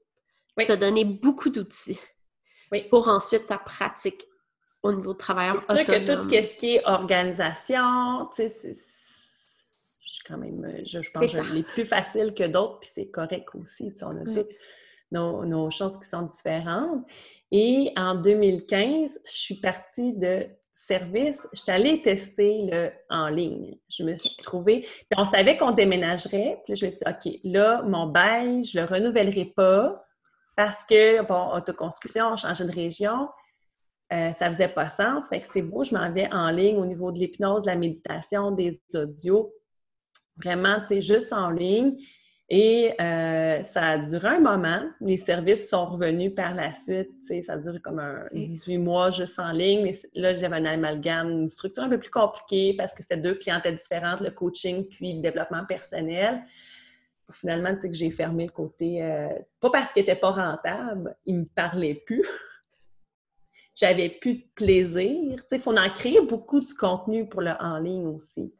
[0.56, 0.64] oui.
[0.64, 2.00] t'a donné beaucoup d'outils
[2.72, 2.84] oui.
[2.90, 4.26] pour ensuite ta pratique
[4.82, 5.84] au niveau de travailleur autonome.
[5.86, 11.32] C'est sûr que tout ce qui est organisation, tu sais, je quand même, je, pense
[11.32, 13.92] que je l'ai plus facile que d'autres, puis c'est correct aussi.
[14.02, 14.50] on a toutes
[15.10, 17.04] nos, nos choses qui sont différentes.
[17.50, 20.46] Et en 2015, je suis partie de
[20.78, 23.76] service, je suis allée tester le en ligne.
[23.88, 24.82] Je me suis trouvée.
[24.82, 26.62] Puis on savait qu'on déménagerait.
[26.64, 30.04] Puis je me suis dit, OK, là, mon bail, je le renouvellerai pas
[30.56, 33.28] parce que, bon, autoconstruction, changer de région,
[34.12, 35.28] euh, ça faisait pas sens.
[35.28, 37.76] Fait que c'est beau, je m'en vais en ligne au niveau de l'hypnose, de la
[37.76, 39.52] méditation, des audios.
[40.36, 41.96] Vraiment, tu sais, juste en ligne.
[42.50, 44.80] Et euh, ça a duré un moment.
[45.02, 47.10] Les services sont revenus par la suite.
[47.42, 49.82] Ça a duré comme un 18 mois juste en ligne.
[49.82, 53.34] Mais là, j'avais un amalgame, une structure un peu plus compliquée parce que c'était deux
[53.34, 56.42] clientèles différentes, le coaching puis le développement personnel.
[57.30, 59.28] Finalement, tu sais que j'ai fermé le côté, euh,
[59.60, 62.24] pas parce qu'il n'était pas rentable, il ne me parlait plus.
[63.74, 65.44] J'avais plus de plaisir.
[65.52, 68.54] Il faut en créer beaucoup du contenu pour le en ligne aussi.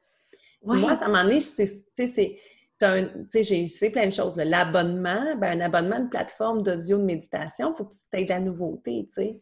[0.63, 2.39] Moi, à un moment donné, c'est
[2.79, 4.37] tu sais, plein de choses.
[4.37, 8.31] L'abonnement, ben, un abonnement de plateforme d'audio de méditation, il faut que tu aies de
[8.31, 9.41] la nouveauté, tu sais.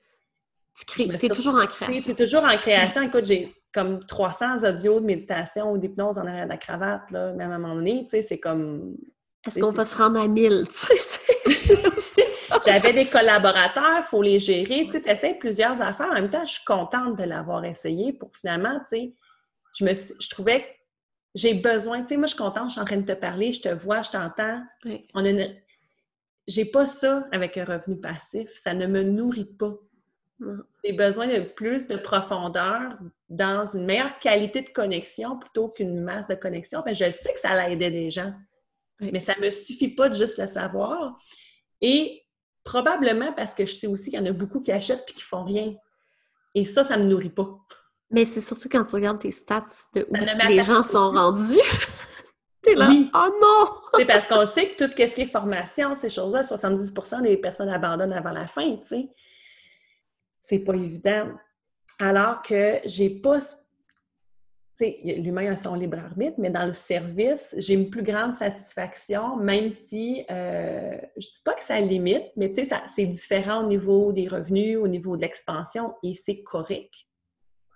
[0.79, 2.03] Tu crées, es toujours en création.
[2.03, 3.01] Tu es toujours en création.
[3.01, 7.33] Écoute, j'ai comme 300 audios de méditation ou d'hypnose en arrière de la cravate, là,
[7.33, 8.97] même à un moment donné, tu sais, c'est comme...
[9.47, 11.21] Est-ce qu'on va se rendre à 1000, tu sais?
[12.67, 16.09] J'avais des collaborateurs, il faut les gérer, tu essaies plusieurs affaires.
[16.11, 19.15] En même temps, je suis contente de l'avoir essayé pour finalement, tu sais,
[19.79, 20.67] je, me je trouvais que
[21.37, 23.53] j'ai besoin, tu sais, moi, je suis contente, je suis en train de te parler,
[23.53, 24.63] je te vois, je t'entends.
[25.13, 25.49] On a
[26.47, 28.49] J'ai pas ça avec un revenu passif.
[28.57, 29.75] Ça ne me nourrit pas.
[30.83, 36.27] J'ai besoin de plus de profondeur dans une meilleure qualité de connexion plutôt qu'une masse
[36.27, 36.83] de connexion.
[36.87, 38.33] Mais je sais que ça allait aider des gens.
[39.01, 41.19] Mais ça ne me suffit pas de juste le savoir.
[41.83, 42.23] Et
[42.65, 45.23] probablement parce que je sais aussi qu'il y en a beaucoup qui achètent et qui
[45.23, 45.75] font rien.
[46.55, 47.59] Et ça, ça me nourrit pas.
[48.11, 50.15] Mais c'est surtout quand tu regardes tes stats de où
[50.49, 51.61] les gens sont rendus.
[52.63, 53.11] T'es là, oui.
[53.15, 53.77] oh non!
[53.97, 57.69] c'est parce qu'on sait que tout ce qui est formation, ces choses-là, 70% des personnes
[57.69, 59.09] abandonnent avant la fin, tu sais.
[60.43, 61.29] C'est pas évident.
[62.01, 63.39] Alors que j'ai pas
[64.81, 69.71] l'humain a son libre arbitre, mais dans le service, j'ai une plus grande satisfaction, même
[69.71, 72.53] si euh, je ne dis pas que ça limite, mais
[72.95, 76.93] c'est différent au niveau des revenus, au niveau de l'expansion, et c'est correct.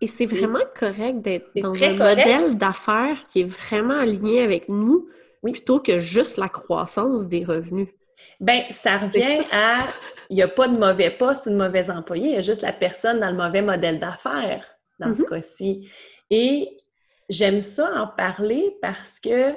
[0.00, 5.08] Et c'est vraiment correct d'être dans un modèle d'affaires qui est vraiment aligné avec nous,
[5.42, 7.88] plutôt que juste la croissance des revenus.
[8.38, 9.78] Ben, ça revient à
[10.30, 12.62] il n'y a pas de mauvais poste ou de mauvais employé, il y a juste
[12.62, 14.64] la personne dans le mauvais modèle d'affaires
[14.98, 15.28] dans ce mm-hmm.
[15.28, 15.90] cas-ci.
[16.30, 16.76] Et
[17.28, 19.54] j'aime ça en parler parce que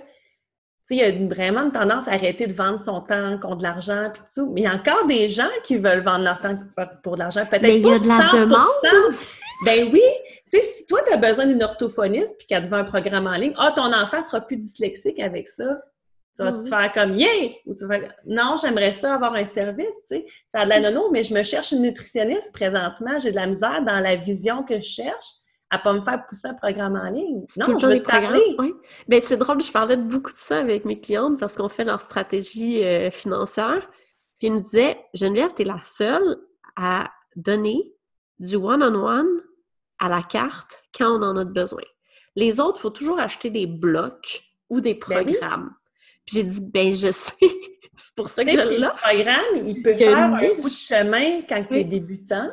[0.89, 4.09] il y a vraiment une tendance à arrêter de vendre son temps contre de l'argent
[4.13, 4.51] puis tout.
[4.51, 6.57] Mais il y a encore des gens qui veulent vendre leur temps
[7.03, 7.45] pour de l'argent.
[7.45, 9.41] Peut-être Mais il y a de la demande aussi.
[9.65, 10.01] Ben oui.
[10.51, 13.33] Tu sais, si toi, tu as besoin d'une orthophoniste puis qu'elle te un programme en
[13.33, 15.81] ligne, ah, ton enfant sera plus dyslexique avec ça.
[16.35, 17.51] Tu vas te faire comme yeah!
[17.65, 20.25] Ou tu vas non, j'aimerais ça avoir un service, tu sais.
[20.53, 23.19] Ça a de la nono, mais je me cherche une nutritionniste présentement.
[23.19, 25.42] J'ai de la misère dans la vision que je cherche
[25.73, 27.45] à pas me faire pousser un programme en ligne.
[27.57, 28.55] Non, je vais te parler.
[28.59, 28.73] Oui.
[29.07, 31.83] Ben, c'est drôle, je parlais de beaucoup de ça avec mes clientes parce qu'on fait
[31.83, 33.89] leur stratégie euh, financière.
[34.37, 36.37] Puis ils me disaient, Geneviève, tu es la seule
[36.75, 37.91] à donner
[38.37, 39.41] du one-on-one
[39.97, 41.81] à la carte quand on en a besoin.
[42.35, 45.73] Les autres, il faut toujours acheter des blocs ou des ben programmes.
[46.27, 47.33] Puis j'ai dit, ben je sais.
[47.95, 49.07] c'est pour ça que je l'offre.
[49.11, 52.51] Le programme, il peut faire un bout de chemin quand tu es débutant.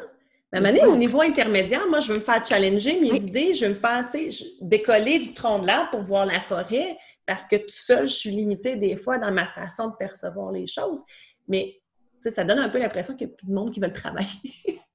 [0.52, 3.70] Mais à au niveau intermédiaire, moi, je veux me faire challenger mes idées, je veux
[3.70, 7.56] me faire, tu sais, décoller du tronc de l'arbre pour voir la forêt, parce que
[7.56, 11.04] tout seul, je suis limitée des fois dans ma façon de percevoir les choses.
[11.46, 11.80] Mais,
[12.16, 13.92] tu sais, ça donne un peu l'impression qu'il y a plus de monde qui veut
[13.92, 14.28] travailler.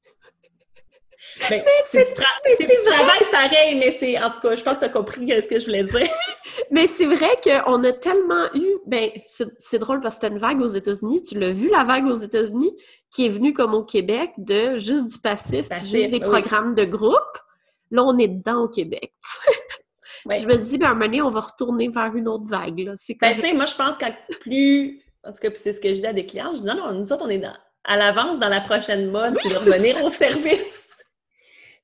[1.50, 4.90] Ben, mais c'est travail pareil, mais c'est en tout cas, je pense que tu as
[4.90, 6.08] compris ce que je voulais dire.
[6.72, 9.10] mais c'est vrai qu'on a tellement eu, ben
[9.60, 11.24] c'est drôle parce que c'était une vague aux États-Unis.
[11.24, 12.74] Tu l'as vu la vague aux États-Unis
[13.12, 17.38] qui est venue comme au Québec de juste du passif, juste des programmes de groupe.
[17.92, 19.14] Là, on est dedans au Québec.
[20.30, 22.92] Je me dis, ben, à un moment donné, on va retourner vers une autre vague.
[22.96, 25.02] C'est ben, moi, je pense qu'à plus.
[25.24, 26.54] En tout cas, c'est ce que je dis à des clients.
[26.54, 27.44] Je dis, non, non, nous autres, on est
[27.84, 30.85] à l'avance dans la prochaine mode, oui, de revenir au service.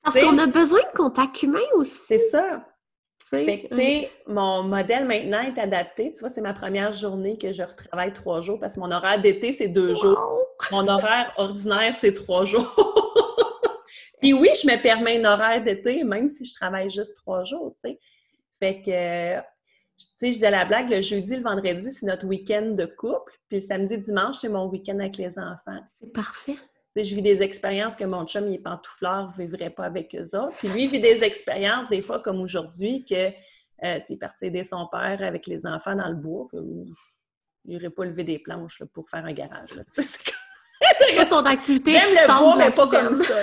[0.02, 2.00] Parce qu'on a besoin de contact humain aussi.
[2.06, 2.66] C'est ça.
[3.30, 6.12] Fait que, tu sais, mon modèle maintenant est adapté.
[6.12, 9.22] Tu vois, c'est ma première journée que je retravaille trois jours parce que mon horaire
[9.22, 10.38] d'été, c'est deux jours.
[10.70, 12.74] Mon horaire ordinaire, c'est trois jours.
[14.20, 17.74] Puis oui, je me permets un horaire d'été, même si je travaille juste trois jours,
[17.82, 17.98] tu sais.
[18.60, 22.26] Fait que, tu sais, je dis à la blague, le jeudi, le vendredi, c'est notre
[22.26, 23.32] week-end de couple.
[23.48, 25.80] Puis le samedi, dimanche, c'est mon week-end avec les enfants.
[25.98, 26.58] C'est parfait
[26.96, 30.36] je vis des expériences que mon chum, il est pantoufleur, ne vivrait pas avec eux
[30.36, 30.56] autres.
[30.58, 33.28] Puis lui, il vit des expériences, des fois, comme aujourd'hui, que,
[33.84, 36.58] euh, tu sais, aider son père avec les enfants dans le bois, que
[37.64, 39.70] il n'irait pas lever des planches pour faire un garage.
[39.92, 43.34] C'est ton activité Même le bois, mais pas comme ça.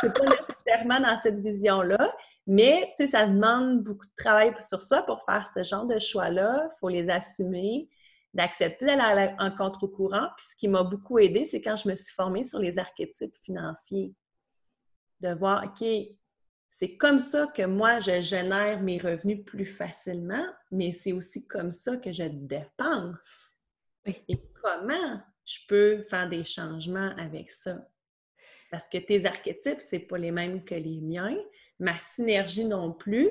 [0.00, 2.14] C'est pas nécessairement dans cette vision-là.
[2.46, 6.68] Mais, ça demande beaucoup de travail sur ça pour faire ce genre de choix-là.
[6.70, 7.88] Il faut les assumer
[8.34, 10.28] d'accepter d'aller en contre-courant.
[10.36, 13.36] Puis ce qui m'a beaucoup aidé, c'est quand je me suis formée sur les archétypes
[13.42, 14.14] financiers.
[15.20, 15.86] De voir, OK,
[16.78, 21.72] c'est comme ça que moi, je génère mes revenus plus facilement, mais c'est aussi comme
[21.72, 23.16] ça que je dépense.
[24.06, 27.84] Et comment je peux faire des changements avec ça?
[28.70, 31.36] Parce que tes archétypes, c'est pas les mêmes que les miens.
[31.80, 33.30] Ma synergie non plus.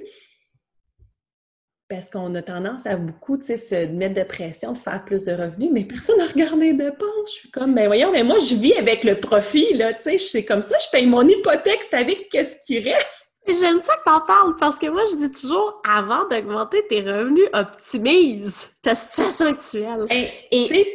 [1.90, 5.70] Parce qu'on a tendance à beaucoup se mettre de pression, de faire plus de revenus,
[5.72, 7.28] mais personne n'a regardé les dépenses.
[7.28, 10.18] Je suis comme, ben voyons, mais moi, je vis avec le profit, là, tu sais,
[10.18, 13.28] c'est comme ça, je paye mon hypothèque, c'est avec qu'est-ce qui reste.
[13.48, 17.48] J'aime ça que t'en parles parce que moi, je dis toujours, avant d'augmenter tes revenus,
[17.54, 20.06] optimise ta situation actuelle.
[20.52, 20.86] Et,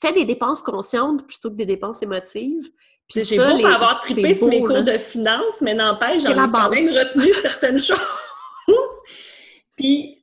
[0.00, 2.68] fais des dépenses conscientes plutôt que des dépenses émotives.
[3.14, 6.70] J'ai beau pas avoir trippé sur mes cours de finance, mais n'empêche, j'en ai quand
[6.70, 7.98] même retenu certaines choses.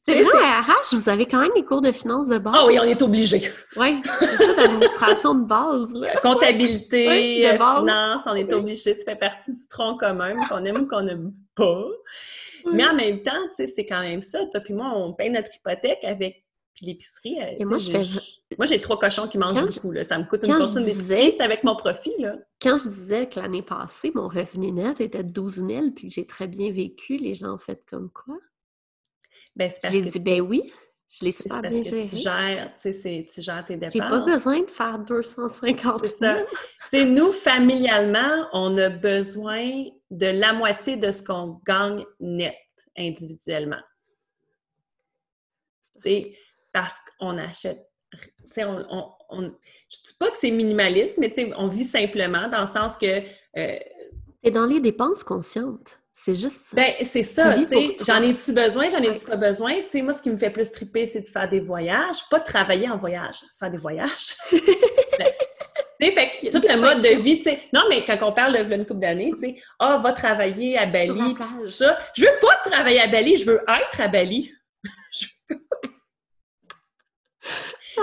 [0.02, 2.56] C'est vrai, à RH, vous avez quand même des cours de finance de base.
[2.58, 3.52] Ah oui, on est obligé.
[3.76, 5.94] Oui, c'est ça, l'administration de base.
[6.22, 8.96] Comptabilité, euh, finance, on est obligé.
[8.96, 11.86] Ça fait partie du tronc commun, qu'on aime ou qu'on n'aime pas.
[12.74, 14.46] Mais en même temps, tu sais, c'est quand même ça.
[14.48, 16.44] Toi puis moi, on paye notre hypothèque avec
[16.82, 17.38] l'épicerie.
[17.42, 18.04] Euh, Et moi, je fais...
[18.58, 19.92] Moi, j'ai trois cochons qui mangent beaucoup.
[19.92, 20.04] Là.
[20.04, 21.34] Ça me coûte une fortune d'épicerie.
[21.38, 22.14] C'est avec mon profit.
[22.20, 22.36] Là.
[22.62, 26.14] Quand je disais que l'année passée, mon revenu net était de 12 000 puis que
[26.14, 28.38] j'ai très bien vécu, les gens ont fait comme quoi?
[29.56, 30.72] Ben, J'ai dit, ben oui.
[31.10, 32.08] Je l'ai super bien géré.
[32.08, 33.94] Tu gères, tu sais, tu gères tes dépenses.
[33.94, 36.38] J'ai pas besoin de faire 250 000.
[36.92, 42.56] C'est nous, familialement, on a besoin de la moitié de ce qu'on gagne net
[42.96, 43.82] individuellement.
[45.98, 46.34] C'est
[46.72, 47.86] parce qu'on achète.
[48.58, 49.42] On, on, on,
[49.90, 53.24] je dis pas que c'est minimaliste, mais on vit simplement dans le sens que.
[53.58, 53.80] Euh,
[54.44, 55.99] c'est dans les dépenses conscientes.
[56.22, 56.76] C'est juste ça.
[56.76, 57.56] Ben, c'est ça.
[58.06, 59.76] J'en ai-tu besoin, j'en ai-tu pas besoin?
[59.88, 62.18] sais moi, ce qui me fait plus triper, c'est de faire des voyages.
[62.30, 64.36] Pas de travailler en voyage, faire des voyages.
[64.52, 67.62] fait tout le mode de vie, tu sais.
[67.72, 70.86] Non, mais quand on parle de une couple d'années, tu sais, ah, va travailler à
[70.86, 71.98] Bali, tout ça.
[72.14, 74.52] Je veux pas travailler à Bali, je veux être à Bali.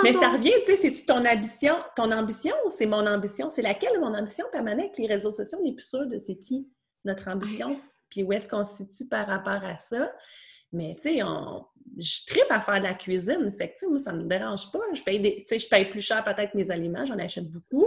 [0.02, 3.50] Mais ça revient, tu sais, c'est-tu ton ambition, ton ambition ou c'est mon ambition?
[3.50, 4.46] C'est laquelle mon ambition?
[4.50, 4.80] Permanente?
[4.80, 6.66] Avec les réseaux sociaux, on n'est plus sûr de c'est qui
[7.04, 7.78] notre ambition,
[8.16, 10.10] puis où est-ce qu'on se situe par rapport à ça.
[10.72, 11.20] Mais tu sais,
[11.98, 13.52] je tripe à faire de la cuisine.
[13.58, 14.80] Fait que, tu sais, moi, ça me dérange pas.
[14.94, 15.44] Je paye, des...
[15.50, 17.86] je paye plus cher peut-être mes aliments, j'en achète beaucoup.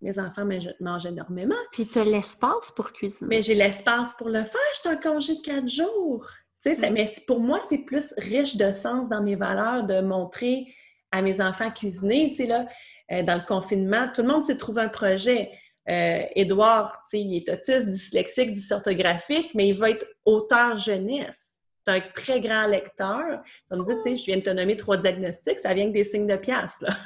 [0.00, 0.44] Mes enfants
[0.80, 1.54] mangent énormément.
[1.70, 3.28] Puis tu as l'espace pour cuisiner.
[3.28, 4.60] Mais j'ai l'espace pour le faire.
[4.74, 6.28] Je suis en congé de quatre jours.
[6.64, 10.66] Tu sais, mais pour moi, c'est plus riche de sens dans mes valeurs de montrer
[11.12, 12.30] à mes enfants cuisiner.
[12.30, 12.66] Tu sais, là,
[13.12, 15.52] euh, dans le confinement, tout le monde s'est trouvé un projet.
[15.88, 21.56] Euh, sais, il est autiste, dyslexique, dysorthographique, mais il va être auteur jeunesse.
[21.84, 23.42] C'est un très grand lecteur.
[23.70, 25.92] Tu me dit, tu sais, je viens de te nommer trois diagnostics, ça vient que
[25.92, 26.90] des signes de pièces, là.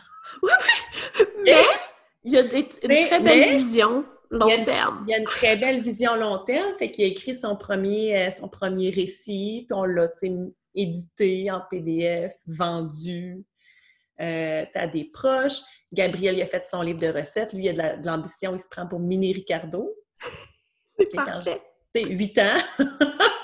[0.43, 0.53] Oui,
[1.45, 1.63] mais
[2.23, 5.05] il y a des, une très belle vision long terme.
[5.07, 8.17] Il y a une très belle vision long terme, fait qu'il a écrit son premier,
[8.17, 10.09] euh, son premier récit, puis on l'a,
[10.75, 13.45] édité en PDF, vendu
[14.23, 15.61] euh, à des proches.
[15.93, 17.53] Gabriel, il a fait son livre de recettes.
[17.53, 18.55] Lui, il a de l'ambition.
[18.55, 19.93] Il se prend pour Mini Ricardo.
[20.99, 21.61] C'est parfait.
[21.95, 22.57] C'est 8 ans.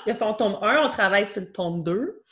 [0.05, 0.85] il a son tome 1.
[0.85, 2.23] On travaille sur le tome 2.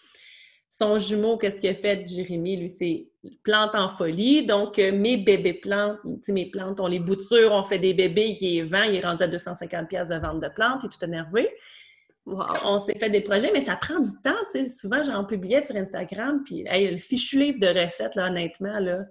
[0.70, 2.56] Son jumeau, qu'est-ce qu'il a fait, Jérémy?
[2.56, 3.10] Lui, c'est
[3.44, 4.46] plante en folie.
[4.46, 8.58] Donc, euh, mes bébés plantes, mes plantes, on les boutures, on fait des bébés, il
[8.60, 11.04] est vent, il est rendu à 250 pièces de vente de plantes, il est tout
[11.04, 11.50] énervé.
[12.28, 14.36] On s'est fait des projets, mais ça prend du temps.
[14.76, 19.06] Souvent, j'en publiais sur Instagram, puis le fichu livre de recettes, là, honnêtement, là,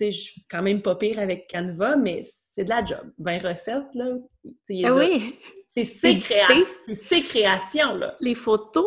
[0.00, 3.12] je suis quand même pas pire avec Canva, mais c'est de la job.
[3.18, 4.14] 20 recettes, là.
[4.84, 5.36] Ah oui!
[5.70, 8.16] C'est ses, créations, là.
[8.20, 8.86] Les photos?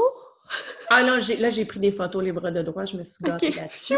[0.89, 3.51] Ah non, là, j'ai pris des photos les bras de droit, je me suis gâtée
[3.51, 3.95] là-dessus.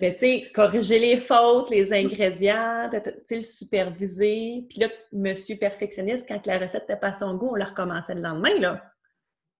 [0.00, 2.90] Mais tu sais, corriger les fautes, les ingrédients,
[3.30, 4.64] le superviser.
[4.68, 8.14] Puis là, monsieur perfectionniste, quand la recette n'était pas à son goût, on la recommençait
[8.14, 8.82] le lendemain, là.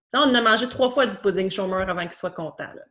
[0.09, 2.83] T'sais, on a mangé trois fois du pudding chômeur avant qu'il soit content, là.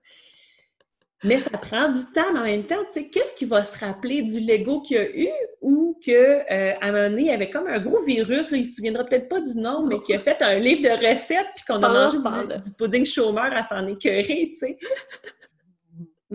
[1.24, 3.78] Mais ça prend du temps, mais en même temps, tu sais, qu'est-ce qui va se
[3.82, 5.30] rappeler du Lego qu'il y a eu
[5.62, 8.66] ou que euh, un moment donné, il y avait comme un gros virus, là, il
[8.66, 11.64] se souviendra peut-être pas du nom, mais qui a fait un livre de recettes puis
[11.66, 12.18] qu'on a mangé
[12.58, 14.78] du, pudding chômeur à s'en écœurer, tu sais.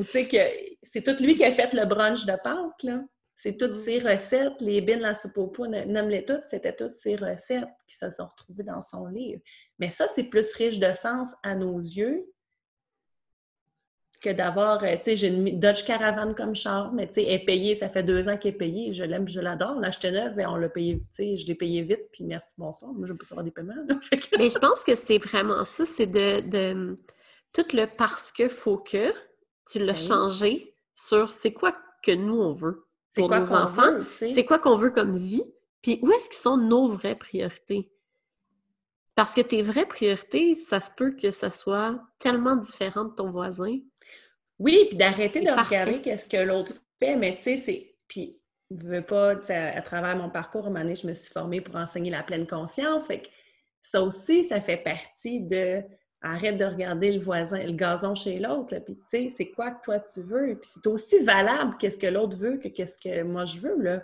[0.06, 0.38] Tu sais que
[0.84, 3.02] c'est tout lui qui a fait le brunch de Pâques, là.
[3.36, 3.84] C'est toutes mm.
[3.84, 7.96] ses recettes, les bines, la soupe au pot, nomme-les toutes, c'était toutes ses recettes qui
[7.96, 9.42] se sont retrouvées dans son livre.
[9.80, 12.26] Mais ça, c'est plus riche de sens à nos yeux
[14.22, 17.36] que d'avoir, euh, tu sais, j'ai une Dodge Caravan comme char, mais tu sais, elle
[17.36, 19.80] est payée, ça fait deux ans qu'elle est payée, je l'aime, je l'adore.
[19.80, 22.92] L'acheter neuve, on l'a payé, tu sais, je l'ai payé vite, puis merci, bonsoir.
[22.92, 23.74] Moi, je veux pas savoir des paiements.
[24.38, 26.96] mais je pense que c'est vraiment ça, c'est de, de,
[27.54, 29.14] tout le parce que faut que
[29.72, 34.60] tu l'as changé sur c'est quoi que nous on veut pour nos enfants, c'est quoi
[34.60, 35.44] qu'on veut comme vie,
[35.82, 37.92] puis où est-ce qu'ils sont nos vraies priorités?
[39.16, 43.32] Parce que tes vraies priorités, ça se peut que ça soit tellement différent de ton
[43.32, 43.80] voisin
[44.60, 47.96] oui, puis d'arrêter de regarder qu'est-ce que l'autre fait, mais tu sais, c'est.
[48.08, 48.38] Puis,
[48.70, 52.12] je veux pas, à, travers mon parcours, à un je me suis formée pour enseigner
[52.12, 53.08] la pleine conscience.
[53.08, 53.28] Fait que
[53.82, 55.82] ça aussi, ça fait partie de.
[56.22, 58.78] Arrête de regarder le voisin, le gazon chez l'autre.
[58.80, 60.58] Puis, tu sais, c'est quoi que toi tu veux?
[60.60, 64.04] Puis, c'est aussi valable qu'est-ce que l'autre veut que qu'est-ce que moi je veux, là.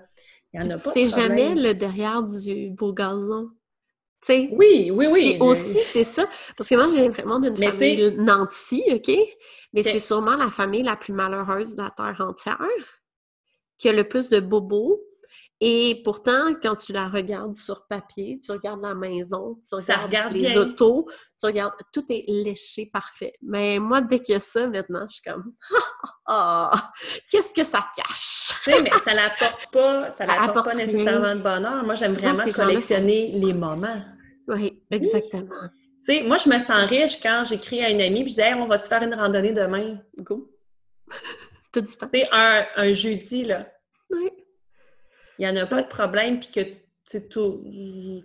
[0.53, 0.91] Il n'y en a pas.
[0.91, 3.49] C'est jamais le derrière du beau gazon.
[4.29, 5.37] Oui, oui, oui.
[5.37, 6.25] Et aussi, c'est ça.
[6.57, 9.11] Parce que moi, j'ai vraiment d'une famille nantie, OK?
[9.73, 12.57] Mais c'est sûrement la famille la plus malheureuse de la Terre entière,
[13.77, 15.01] qui a le plus de bobos.
[15.61, 20.57] Et pourtant, quand tu la regardes sur papier, tu regardes la maison, tu regardes les
[20.57, 21.07] autos,
[21.39, 23.33] tu regardes, tout est léché parfait.
[23.41, 25.53] Mais moi, dès qu'il y a ça, maintenant, je suis comme,
[26.27, 26.91] ah,
[27.31, 28.53] qu'est-ce que ça cache?
[28.67, 31.83] mais ça n'apporte pas, ça pas nécessairement de bonheur.
[31.85, 34.01] Moi, j'aime vraiment collectionner les moments.
[34.49, 35.69] Oui, exactement.
[36.05, 38.53] Tu sais, moi, je me sens riche quand j'écris à une amie puis je dis
[38.55, 39.97] on va-tu faire une randonnée demain?
[40.19, 40.51] Go!
[41.71, 42.09] T'as du temps.
[42.13, 43.67] C'est un, un jeudi, là.
[44.09, 44.29] Oui.
[45.39, 47.63] Il n'y en a pas de problème, puis que tout,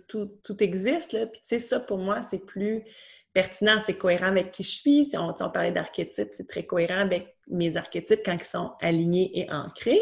[0.07, 1.25] tout, tout, existe, là.
[1.27, 2.83] Puis, ça, pour moi, c'est plus
[3.33, 5.05] pertinent, c'est cohérent avec qui je suis.
[5.05, 9.51] Si on, parlait d'archétypes, c'est très cohérent avec mes archétypes quand ils sont alignés et
[9.51, 10.01] ancrés.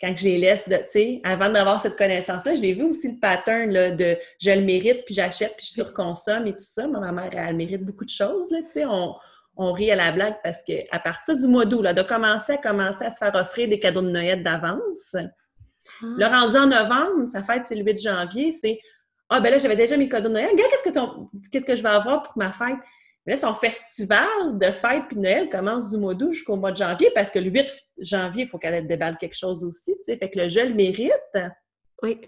[0.00, 3.20] Quand je les laisse, tu sais, avant d'avoir cette connaissance-là, je l'ai vu aussi le
[3.20, 6.86] pattern là, de je le mérite, puis j'achète, puis je surconsomme et tout ça.
[6.88, 8.84] Ma mère, elle mérite beaucoup de choses, tu sais.
[8.84, 9.14] On,
[9.56, 13.04] on rit à la blague parce qu'à partir du mois d'août, de commencer à commencer
[13.04, 15.14] à se faire offrir des cadeaux de Noël d'avance.
[16.02, 16.06] Ah.
[16.16, 18.80] Le rendu en novembre, sa fête, c'est le 8 janvier, c'est
[19.28, 20.50] Ah, ben là, j'avais déjà mes cadeaux de Noël.
[20.52, 22.78] Regarde, qu'est-ce que, qu'est-ce que je vais avoir pour ma fête?
[23.26, 26.76] Mais là, son festival de fête puis Noël commence du mois d'août jusqu'au mois de
[26.76, 30.16] janvier parce que le 8 janvier, il faut qu'elle déballe quelque chose aussi, tu sais.
[30.16, 31.12] Fait que le jeu le mérite.
[32.02, 32.20] Oui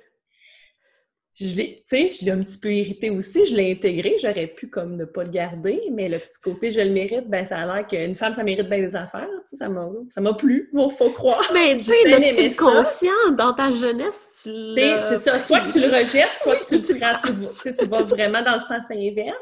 [1.38, 4.46] je l'ai, tu sais, je l'ai un petit peu irrité aussi, je l'ai intégré, j'aurais
[4.46, 7.58] pu comme ne pas le garder, mais le petit côté je le mérite, ben ça
[7.58, 10.32] a l'air qu'une femme, ça mérite bien des affaires, tu sais, ça m'a, ça m'a
[10.32, 11.46] plu, il faut croire.
[11.52, 15.10] Mais tu sais, le subconscient, dans ta jeunesse, tu l'as...
[15.10, 18.02] C'est ça, soit que tu le rejettes, soit que tu le prends, tu, tu, vas
[18.02, 19.36] vraiment dans le sens inverse.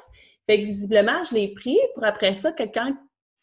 [0.46, 2.92] Fait que visiblement, je l'ai pris pour après ça, que quand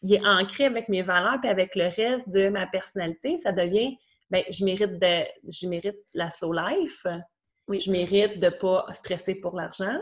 [0.02, 3.96] il est ancré avec mes valeurs puis avec le reste de ma personnalité, ça devient,
[4.30, 7.06] ben je mérite de, je mérite la slow life,
[7.68, 7.80] oui.
[7.80, 9.98] Je mérite de ne pas stresser pour l'argent.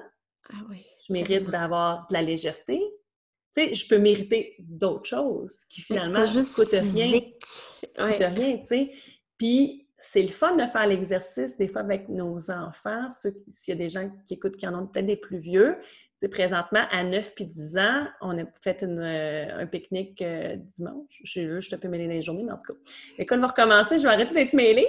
[0.52, 0.84] Ah oui.
[1.06, 2.80] Je mérite d'avoir de la légèreté.
[3.56, 7.20] Tu sais, je peux mériter d'autres choses qui finalement ne coûtent rien.
[7.98, 8.92] Coûtent rien, tu sais.
[9.36, 13.34] Puis c'est le fun de faire l'exercice des fois avec nos enfants, s'il
[13.68, 15.76] y a des gens qui écoutent qui en ont peut-être des plus vieux.
[16.22, 21.22] C'est présentement, à 9 puis 10 ans, on a fait euh, un pique-nique euh, dimanche.
[21.24, 22.78] Je, je te peux mêler les journées, mais en tout cas,
[23.16, 24.88] l'école va recommencer, je vais arrêter d'être mêlée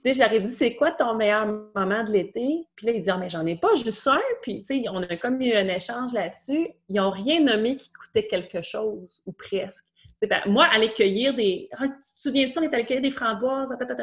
[0.00, 2.66] sais, j'aurais dit, c'est quoi ton meilleur moment de l'été?
[2.76, 4.20] Puis là, il dit, ah, mais j'en ai pas, juste un.
[4.42, 6.68] Puis, tu sais, on a comme eu un échange là-dessus.
[6.88, 9.84] Ils n'ont rien nommé qui coûtait quelque chose, ou presque.
[10.22, 11.68] Ben, moi, aller cueillir des.
[11.72, 13.96] Ah, tu te souviens-tu, on est allé cueillir des framboises, Puis, tu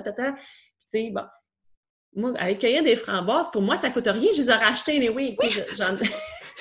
[0.89, 1.23] sais, bon.
[2.17, 4.31] Moi, aller cueillir des framboises, pour moi, ça coûte rien.
[4.33, 5.35] Je les ai rachetées, mais oui.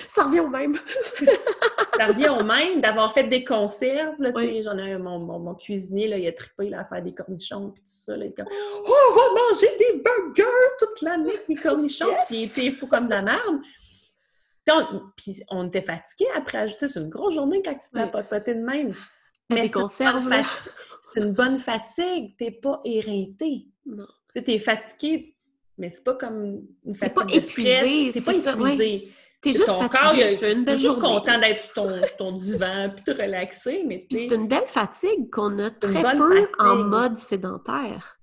[0.09, 0.75] ça revient au même.
[1.97, 4.17] ça revient au même d'avoir fait des conserves.
[4.21, 7.81] J'en ai mon, mon, cuisinier, là, il a trippé là, à faire des cornichons et
[7.81, 8.17] tout ça.
[8.17, 10.45] Là, il comme Oh, on va manger des burgers
[10.79, 12.15] toute l'année avec des cornichons.
[12.27, 13.61] Puis il était fou comme de la merde.
[14.71, 16.75] On, puis on était fatigués après.
[16.79, 18.95] C'est une grosse journée quand tu t'as papoté de même.
[19.51, 22.37] Mais c'est une bonne fatigue.
[22.39, 23.67] T'es pas éreinté.
[23.85, 24.07] Non.
[24.35, 25.37] Tu es fatigué,
[25.77, 27.15] mais c'est pas comme une fatigue.
[27.15, 28.13] T'es pas épuisé.
[28.13, 29.13] C'est pas épuisé.
[29.45, 30.39] T'es juste ton fatigué.
[30.39, 34.49] Corps, il toujours content d'être sur ton, ton divan puis te relaxer, mais c'est une
[34.49, 38.19] belle fatigue qu'on a très peu en mode sédentaire.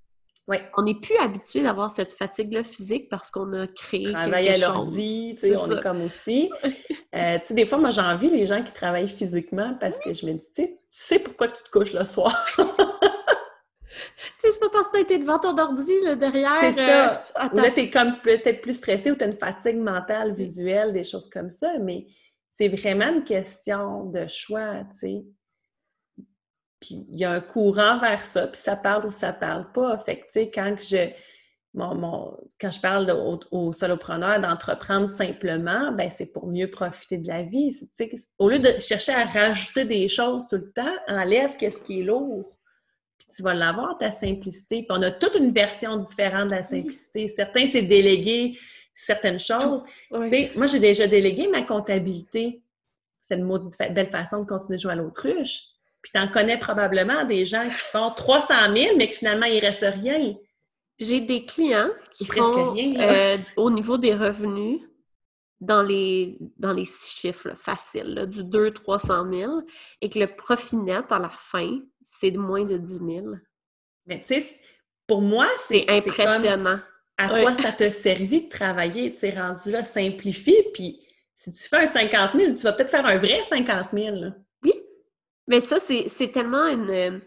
[0.47, 0.67] Ouais.
[0.75, 5.37] On n'est plus habitué d'avoir cette fatigue-là physique parce qu'on a créé Travailler à l'ordi,
[5.43, 6.49] on est comme aussi.
[7.13, 10.13] Euh, tu sais, des fois, moi, j'ai envie les gens qui travaillent physiquement parce que
[10.13, 12.33] je me dis, tu sais pourquoi tu te couches le soir?
[13.91, 16.61] tu sais, c'est pas parce que été devant ton ordi là, derrière.
[16.61, 17.25] C'est ça.
[17.43, 21.03] Euh, ou là, t'es comme peut-être plus stressé ou t'as une fatigue mentale, visuelle, des
[21.03, 22.07] choses comme ça, mais
[22.53, 25.23] c'est vraiment une question de choix, tu sais.
[26.79, 29.97] Puis il y a un courant vers ça, puis ça parle ou ça parle pas.
[29.99, 31.11] Fait que, tu sais, quand je...
[31.73, 37.29] Mon, quand je parle aux, aux solopreneurs d'entreprendre simplement, ben c'est pour mieux profiter de
[37.29, 37.73] la vie.
[38.39, 42.03] Au lieu de chercher à rajouter des choses tout le temps, enlève qu'est-ce qui est
[42.03, 42.57] lourd
[43.35, 44.83] tu vas l'avoir, ta simplicité.
[44.83, 47.29] Puis on a toute une version différente de la simplicité.
[47.29, 48.57] Certains, c'est déléguer
[48.95, 49.83] certaines choses.
[50.11, 52.61] Moi, j'ai déjà délégué ma comptabilité.
[53.27, 55.63] C'est une maudite belle façon de continuer de jouer à l'autruche.
[56.01, 59.55] Puis tu en connais probablement des gens qui font 300 000, mais que finalement, il
[59.55, 60.35] ne reste rien.
[60.99, 64.81] J'ai des clients qui font, rien, euh, au niveau des revenus,
[65.61, 69.61] dans les, dans les six chiffres faciles, du 200-300 000,
[70.01, 73.27] et que le profit net à la fin, c'est de moins de 10 000.
[74.07, 74.59] Mais tu sais,
[75.07, 76.79] pour moi, c'est impressionnant.
[77.17, 79.13] à quoi ça t'a servi de travailler?
[79.13, 80.99] Tu sais, rendu là, simplifie, puis
[81.35, 84.15] si tu fais un 50 000, tu vas peut-être faire un vrai 50 000.
[84.63, 84.73] Oui,
[85.47, 87.21] mais ça, c'est tellement une,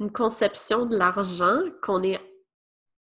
[0.00, 2.20] une conception de l'argent qu'on est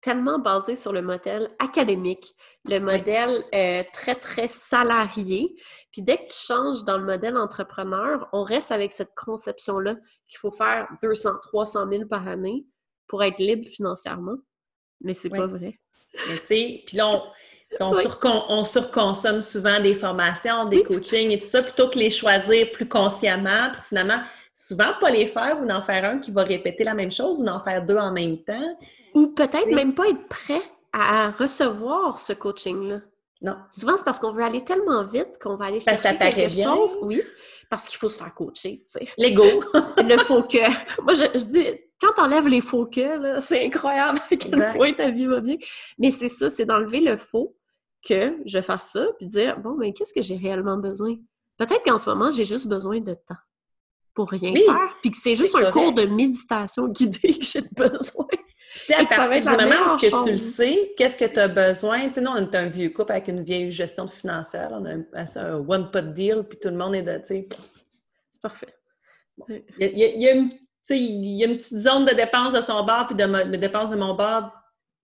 [0.05, 2.35] tellement basé sur le modèle académique,
[2.67, 5.57] le modèle euh, très, très salarié.
[5.93, 9.95] Puis dès que tu changes dans le modèle entrepreneur, on reste avec cette conception-là
[10.29, 12.67] qu'il faut faire 200, 300 000 par année
[13.07, 14.37] pour être libre financièrement.
[15.01, 15.81] Mais c'est pas vrai.
[16.47, 17.23] Puis là,
[17.81, 22.89] on, surconsomme souvent des formations, des coachings et tout ça, plutôt que les choisir plus
[22.89, 24.21] consciemment pour finalement
[24.53, 27.45] souvent pas les faire ou d'en faire un qui va répéter la même chose ou
[27.45, 28.79] d'en faire deux en même temps.
[29.15, 30.63] Ou peut-être même pas être prêt
[30.93, 33.01] à recevoir ce coaching-là.
[33.43, 33.57] Non.
[33.71, 36.97] Souvent, c'est parce qu'on veut aller tellement vite qu'on va aller chercher quelque chose.
[37.03, 37.21] Oui,
[37.69, 39.09] parce qu'il faut se faire coacher, tu sais.
[39.19, 39.45] L'ego.
[39.99, 41.03] le faux que.
[41.03, 41.67] Moi, je, dis,
[42.01, 45.57] quand t'enlèves les faux que, c'est incroyable à quel point ta vie va bien.
[45.99, 47.57] Mais c'est ça, c'est d'enlever le faux
[48.07, 51.17] que je fasse ça, puis dire, bon, mais qu'est-ce que j'ai réellement besoin?
[51.57, 53.37] Peut-être qu'en ce moment, j'ai juste besoin de temps
[54.15, 57.63] pour rien Oui, faire, puis que c'est juste un cours de méditation guidée que j'ai
[57.77, 58.27] besoin.
[58.75, 62.09] Sais, à partir du moment où que tu le sais, qu'est-ce que tu as besoin?
[62.09, 64.69] Tu sais, nous, on est un vieux couple avec une vieille gestion financière.
[64.73, 67.49] On a un, un one-pot deal, puis tout le monde est de, tu sais,
[68.33, 68.75] C'est parfait.
[69.49, 70.51] il y a, il y a- il y a une,
[70.91, 73.97] il y a une petite zone de dépenses de son bar, puis de dépenses de
[73.97, 74.53] mon bar,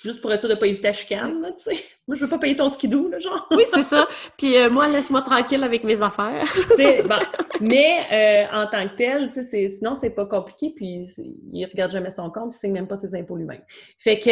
[0.03, 1.85] juste pour être sûr de ne pas éviter la chicane, là, tu sais.
[2.09, 3.47] Moi, je veux pas payer ton skidoo, là, genre.
[3.53, 4.09] Oui, c'est ça.
[4.37, 6.45] Puis euh, moi, laisse-moi tranquille avec mes affaires.
[6.71, 7.19] Tu sais, bon.
[7.61, 11.07] Mais euh, en tant que tel, tu sais, c'est- sinon, c'est pas compliqué, puis
[11.53, 13.63] il regarde jamais son compte, il signe même pas ses impôts lui-même.
[13.99, 14.31] Fait que,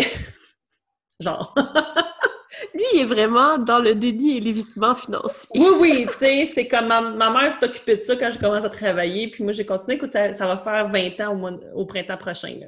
[1.20, 1.54] genre...
[2.74, 5.60] Lui, il est vraiment dans le déni et l'évitement financier.
[5.60, 8.38] Oui, oui, tu sais, c'est comme ma, ma mère s'est occupée de ça quand je
[8.38, 9.94] commence à travailler, puis moi j'ai continué.
[9.96, 12.56] Écoute, ça, ça va faire 20 ans au, mois au printemps prochain.
[12.60, 12.66] là.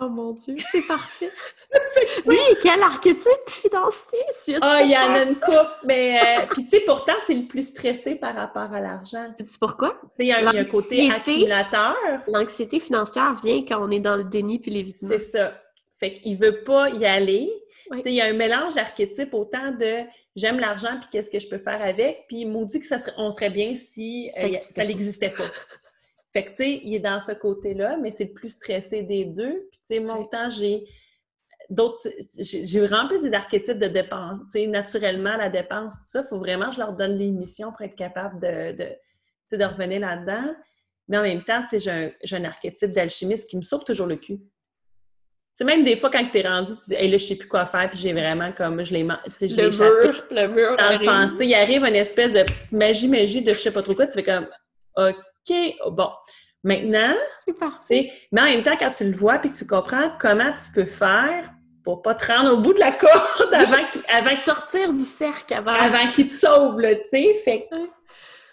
[0.00, 1.30] Oh mon Dieu, c'est parfait.
[2.28, 3.26] Lui, quel archétype
[3.72, 7.34] as-tu Ah, il y en a une coupe, mais euh, puis tu sais, pourtant, c'est
[7.34, 9.26] le plus stressé par rapport à l'argent.
[9.36, 10.00] Tu Sais-tu pourquoi?
[10.16, 11.96] sais, Il y, a un- il y a un côté accumulateur,
[12.28, 15.08] L'anxiété financière vient quand on est dans le déni puis l'évitement.
[15.10, 15.60] c'est ça.
[15.98, 17.50] Fait qu'il veut pas y aller.
[17.90, 18.02] Oui.
[18.02, 20.04] Sais, Il y a un mélange d'archétypes autant de
[20.36, 23.32] j'aime l'argent, puis qu'est-ce que je peux faire avec, puis maudit que ça serait, on
[23.32, 24.84] serait bien si Ça euh, ça
[25.30, 25.44] pas.
[26.32, 29.24] Fait que, tu sais, il est dans ce côté-là, mais c'est le plus stressé des
[29.24, 29.66] deux.
[29.70, 30.86] Puis, tu sais, moi, autant j'ai
[31.70, 32.08] d'autres...
[32.38, 34.40] J'ai plus des archétypes de dépenses.
[34.52, 37.30] Tu sais, naturellement, la dépense, tout ça, il faut vraiment que je leur donne des
[37.30, 40.54] missions pour être capable de, de, de revenir là-dedans.
[41.08, 44.06] Mais en même temps, tu sais, j'ai un, un archétype d'alchimiste qui me sauve toujours
[44.06, 44.38] le cul.
[44.38, 44.44] Tu
[45.56, 47.48] sais, même des fois, quand tu es rendu, tu dis, hey, là, je sais plus
[47.48, 49.06] quoi faire, puis j'ai vraiment comme, je l'ai
[49.38, 53.08] tu sais, Le mur, le mur dans le pensée, il arrive une espèce de magie,
[53.08, 54.46] magie de je sais pas trop quoi, tu fais comme
[54.96, 55.16] OK,
[55.90, 56.10] bon.
[56.64, 57.14] Maintenant,
[57.46, 58.12] C'est parfait.
[58.32, 60.86] mais en même temps, quand tu le vois puis que tu comprends comment tu peux
[60.86, 61.52] faire
[61.84, 65.54] pour pas te rendre au bout de la corde avant qu'il avant Sortir du cercle
[65.54, 65.72] avant.
[65.72, 67.34] avant qu'il te sauve, tu sais.
[67.44, 67.68] Fait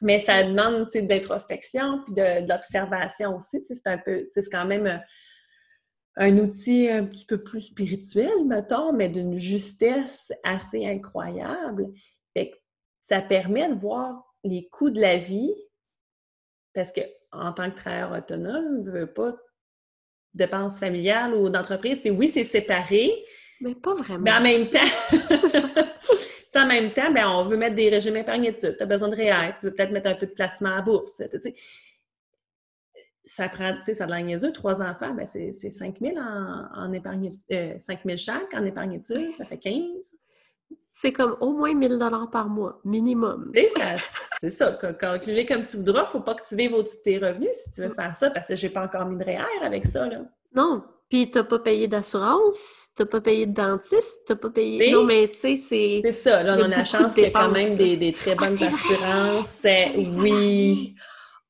[0.02, 3.98] mais ça demande, tu sais, d'introspection puis de, de l'observation aussi, tu sais, c'est un
[3.98, 4.98] peu, c'est quand même euh,
[6.18, 11.88] un outil un petit peu plus spirituel, mettons, mais d'une justesse assez incroyable.
[12.34, 12.56] Fait que
[13.04, 15.54] ça permet de voir les coûts de la vie,
[16.76, 17.02] parce que
[17.32, 19.36] en tant que travailleur autonome, ne veut pas
[20.34, 23.12] dépenses familiales ou d'entreprise, c'est oui, c'est séparé,
[23.62, 24.20] Mais pas vraiment.
[24.20, 24.86] mais en même temps,
[25.50, 25.70] ça.
[26.62, 29.16] en même temps, ben, on veut mettre des régimes épargne études, tu as besoin de
[29.16, 31.22] REER, tu veux peut-être mettre un peu de placement à bourse.
[33.24, 36.18] Ça prend, tu sais, ça de la niaiseux, trois enfants, ben c'est c'est 5 000
[36.18, 39.74] en, en épargne euh, 5 000 chaque en épargne études, ça fait 15.
[40.96, 43.52] C'est comme au moins 1000 dollars par mois, minimum.
[44.42, 47.50] C'est ça, calculer comme tu voudras, faut pas que tu vives au-dessus de tes revenus
[47.66, 50.08] si tu veux faire ça, parce que j'ai pas encore mis de REER avec ça,
[50.08, 50.20] là.
[50.54, 50.84] Non.
[51.10, 54.92] Puis t'as pas payé d'assurance, t'as pas payé de dentiste, t'as pas payé.
[54.92, 56.00] Non, mais tu sais, c'est.
[56.02, 58.12] C'est ça, là, on a a la chance qu'il y a quand même des, des
[58.14, 59.48] très Ah, bonnes assurances.
[59.62, 59.70] Ça
[60.18, 60.96] oui.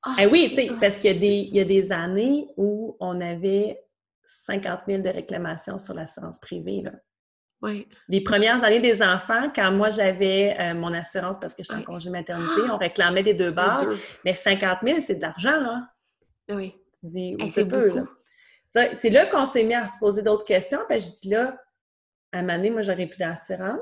[0.05, 2.97] ça, oui, tu sais, parce qu'il y, a des- il y a des années où
[2.99, 3.79] on avait
[4.45, 6.81] 50 000 de réclamations sur l'assurance privée.
[6.83, 6.91] Là.
[8.09, 11.77] Les premières années des enfants, quand moi j'avais euh, mon assurance parce que j'étais en
[11.79, 11.83] Ouais.
[11.83, 13.97] congé maternité, on réclamait des deux barres, deux.
[14.23, 15.87] mais 50 000, c'est de l'argent, là.
[16.49, 16.75] Oui.
[17.03, 18.07] Dis, c'est peu, beaucoup.
[18.73, 18.89] là.
[18.95, 21.57] C'est là qu'on s'est mis à se poser d'autres questions, puis je dis là,
[22.31, 23.79] à un moment donné, moi, j'aurais plus d'assurance.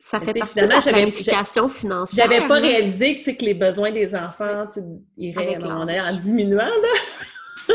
[0.00, 2.30] Ça Mais fait partie de la finalement, j'avais- planification financière.
[2.30, 4.66] J'avais pas réalisé que, les besoins des enfants
[5.16, 6.14] iraient Avec à un moment donné, l'âge.
[6.14, 6.58] en diminuant.
[6.66, 7.74] Là.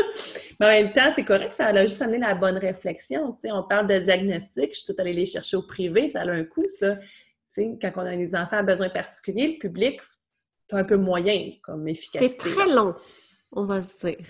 [0.60, 3.36] Mais en même temps, c'est correct, ça a juste amené la bonne réflexion.
[3.44, 6.44] On parle de diagnostic, je suis tout allée les chercher au privé, ça a un
[6.44, 6.96] coût, ça.
[7.56, 10.00] Quand on a des enfants à besoins particuliers, le public,
[10.68, 12.28] c'est un peu moyen comme efficacité.
[12.40, 12.94] C'est très long,
[13.52, 14.26] on va se dire.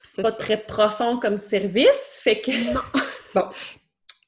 [0.00, 2.72] C'est pas très profond comme service, fait que...
[2.74, 2.80] Non.
[3.34, 3.48] Bon,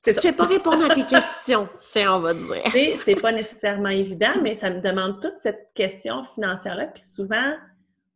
[0.03, 0.21] Tu ça.
[0.21, 2.61] fais pas répondre à tes questions, tiens, on va dire.
[2.65, 6.87] Tu sais, c'est pas nécessairement évident, mais ça me demande toute cette question financière-là.
[6.89, 7.55] Puis souvent,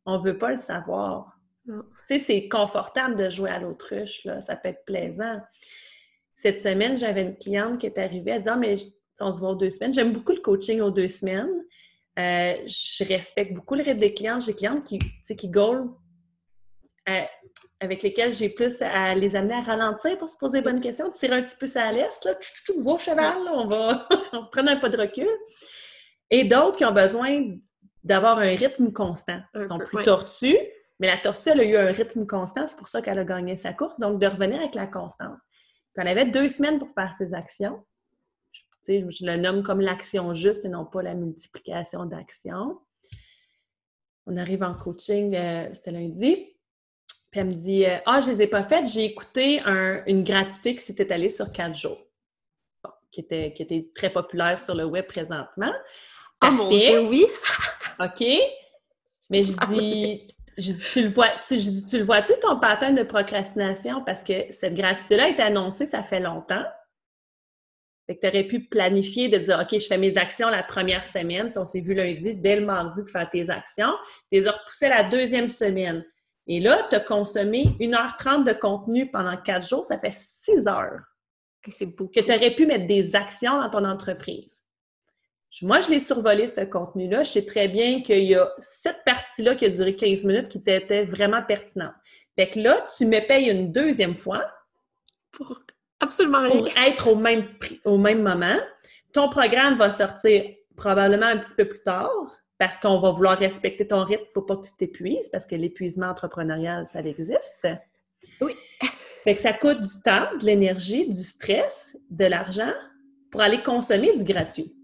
[0.04, 1.38] on veut pas le savoir.
[1.64, 1.84] Non.
[2.10, 4.40] Tu sais, c'est confortable de jouer à l'autruche, là.
[4.40, 5.40] Ça peut être plaisant.
[6.34, 8.74] Cette semaine, j'avais une cliente qui est arrivée, elle dit Ah, mais
[9.20, 9.92] on se voit aux deux semaines.
[9.92, 11.64] J'aime beaucoup le coaching aux deux semaines.
[12.18, 14.40] Euh, je respecte beaucoup le rythme des clients.
[14.40, 15.90] J'ai des clientes qui, tu sais, qui goal,
[17.08, 17.22] euh,
[17.78, 21.12] avec lesquelles j'ai plus à les amener à ralentir pour se poser les bonnes questions,
[21.12, 22.32] tirer un petit peu ça à l'est, là,
[22.84, 24.08] au cheval, là, on va
[24.50, 25.28] prendre un pas de recul.
[26.28, 27.56] Et d'autres qui ont besoin
[28.02, 29.40] d'avoir un rythme constant.
[29.54, 30.04] Ils sont peu, plus ouais.
[30.04, 30.58] tortues,
[31.00, 33.56] mais la tortue, elle a eu un rythme constant, c'est pour ça qu'elle a gagné
[33.56, 33.98] sa course.
[33.98, 35.38] Donc, de revenir avec la constance.
[35.92, 37.84] Puis elle avait deux semaines pour faire ses actions.
[38.86, 42.78] Je, je le nomme comme l'action juste et non pas la multiplication d'actions.
[44.26, 46.54] On arrive en coaching, euh, c'était lundi.
[47.30, 50.22] Puis elle me dit euh, Ah, je les ai pas faites, j'ai écouté un- une
[50.24, 51.98] gratuité qui s'est étalée sur quatre jours.
[52.84, 55.72] Bon, qui, était, qui était très populaire sur le web présentement.
[56.44, 56.68] Oh mon.
[56.70, 57.26] Dieu, oui!
[58.00, 58.24] OK.
[59.28, 64.02] Mais je dis, tu le vois, tu, le vois-tu ton pattern de procrastination?
[64.04, 66.64] Parce que cette gratuité-là a été annoncée, ça fait longtemps.
[68.06, 71.04] Fait que tu aurais pu planifier de dire, OK, je fais mes actions la première
[71.04, 71.52] semaine.
[71.52, 73.92] Si on s'est vu lundi, dès le mardi, de faire tes actions.
[74.32, 76.04] Tu les as repoussées la deuxième semaine.
[76.46, 81.00] Et là, tu as consommé 1h30 de contenu pendant quatre jours, ça fait 6 heures.
[81.68, 82.10] C'est beaucoup.
[82.12, 84.64] Que tu aurais pu mettre des actions dans ton entreprise.
[85.62, 87.22] Moi, je l'ai survolé, ce contenu-là.
[87.22, 90.58] Je sais très bien qu'il y a cette partie-là qui a duré 15 minutes qui
[90.64, 91.94] était vraiment pertinente.
[92.36, 94.44] Fait que là, tu me payes une deuxième fois.
[95.32, 95.60] Pour
[96.00, 97.48] absolument Pour être au même,
[97.84, 98.56] au même moment.
[99.12, 100.44] Ton programme va sortir
[100.76, 102.10] probablement un petit peu plus tard
[102.58, 106.06] parce qu'on va vouloir respecter ton rythme pour pas que tu t'épuises parce que l'épuisement
[106.06, 107.66] entrepreneurial, ça existe.
[108.40, 108.54] Oui.
[109.24, 112.72] Fait que ça coûte du temps, de l'énergie, du stress, de l'argent
[113.30, 114.74] pour aller consommer du gratuit.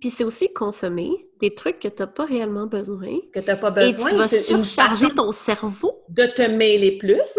[0.00, 3.18] Puis c'est aussi consommer des trucs que tu n'as pas réellement besoin.
[3.32, 4.08] Que tu n'as pas besoin.
[4.08, 6.04] Et tu vas surcharger ton cerveau.
[6.08, 7.38] De te mêler plus,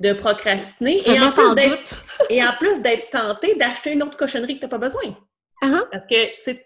[0.00, 1.02] de procrastiner.
[1.08, 4.66] Et en, plus d'être, et en plus d'être tenté d'acheter une autre cochonnerie que tu
[4.66, 5.16] n'as pas besoin.
[5.62, 5.88] Uh-huh.
[5.90, 6.58] Parce que, tu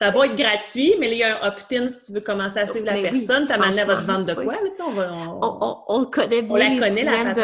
[0.00, 2.66] ça va être gratuit, mais il y a un opt-in si tu veux commencer à
[2.66, 3.46] suivre la personne.
[3.46, 4.54] ta manière va te vendre de quoi?
[4.54, 5.76] Là, on, va, on...
[5.88, 7.34] On, connaît bien on la connaît, la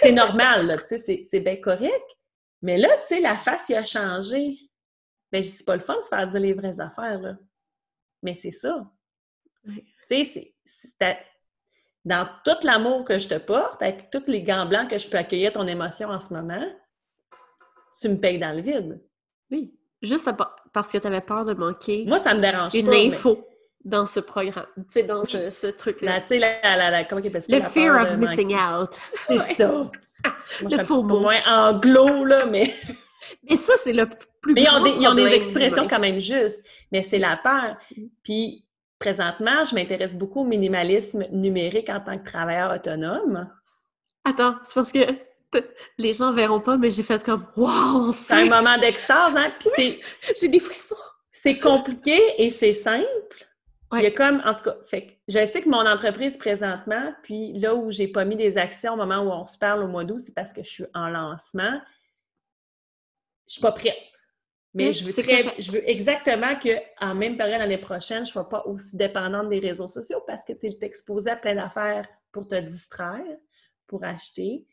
[0.00, 2.04] c'est normal, c'est bien correct.
[2.62, 4.56] Mais là, tu sais, la face, il a changé.
[5.32, 7.36] Ben, dis pas le fun de se faire dire les vraies affaires, là.
[8.22, 8.86] Mais c'est ça.
[10.08, 11.18] Tu sais, c'est
[12.04, 15.18] dans tout l'amour que je te porte, avec tous les gants blancs que je peux
[15.18, 16.64] accueillir ton émotion en ce moment,
[18.00, 19.02] tu me payes dans le vide.
[19.50, 19.74] Oui.
[20.00, 20.30] Juste
[20.72, 22.04] parce que tu avais peur de manquer.
[22.06, 23.44] Moi, ça me dérange une info
[23.84, 26.20] dans ce programme, tu sais, dans ce, truc-là.
[26.22, 27.56] Tu sais, la, la, comment il appelle ça?
[27.56, 28.98] Le fear of missing out.
[29.26, 29.90] C'est ça.
[30.62, 31.20] le faux mot.
[31.20, 32.74] moins anglo, là, mais...
[33.48, 34.06] Mais ça, c'est le
[34.40, 36.62] plus Mais ils ont, des, ils ont des expressions quand même justes,
[36.92, 37.76] mais c'est la peur.
[38.22, 38.64] Puis,
[38.98, 43.50] présentement, je m'intéresse beaucoup au minimalisme numérique en tant que travailleur autonome.
[44.24, 44.98] Attends, c'est parce que
[45.98, 48.12] les gens verront pas, mais j'ai fait comme Wow!
[48.12, 49.52] C'est un moment d'extase, hein?
[49.58, 50.00] Puis
[50.40, 50.96] J'ai des frissons.
[51.32, 53.06] C'est compliqué et c'est simple.
[53.92, 57.52] Il y a comme, en tout cas, fait je sais que mon entreprise présentement, puis
[57.58, 60.04] là où j'ai pas mis des actions au moment où on se parle au mois
[60.04, 61.80] d'août, c'est parce que je suis en lancement.
[63.46, 63.94] Je suis pas prête.
[64.74, 65.12] Mais je, veux
[65.58, 69.58] je veux exactement qu'en même période l'année prochaine, je ne sois pas aussi dépendante des
[69.58, 73.24] réseaux sociaux parce que tu es exposé à plein d'affaires pour te distraire,
[73.86, 74.66] pour acheter.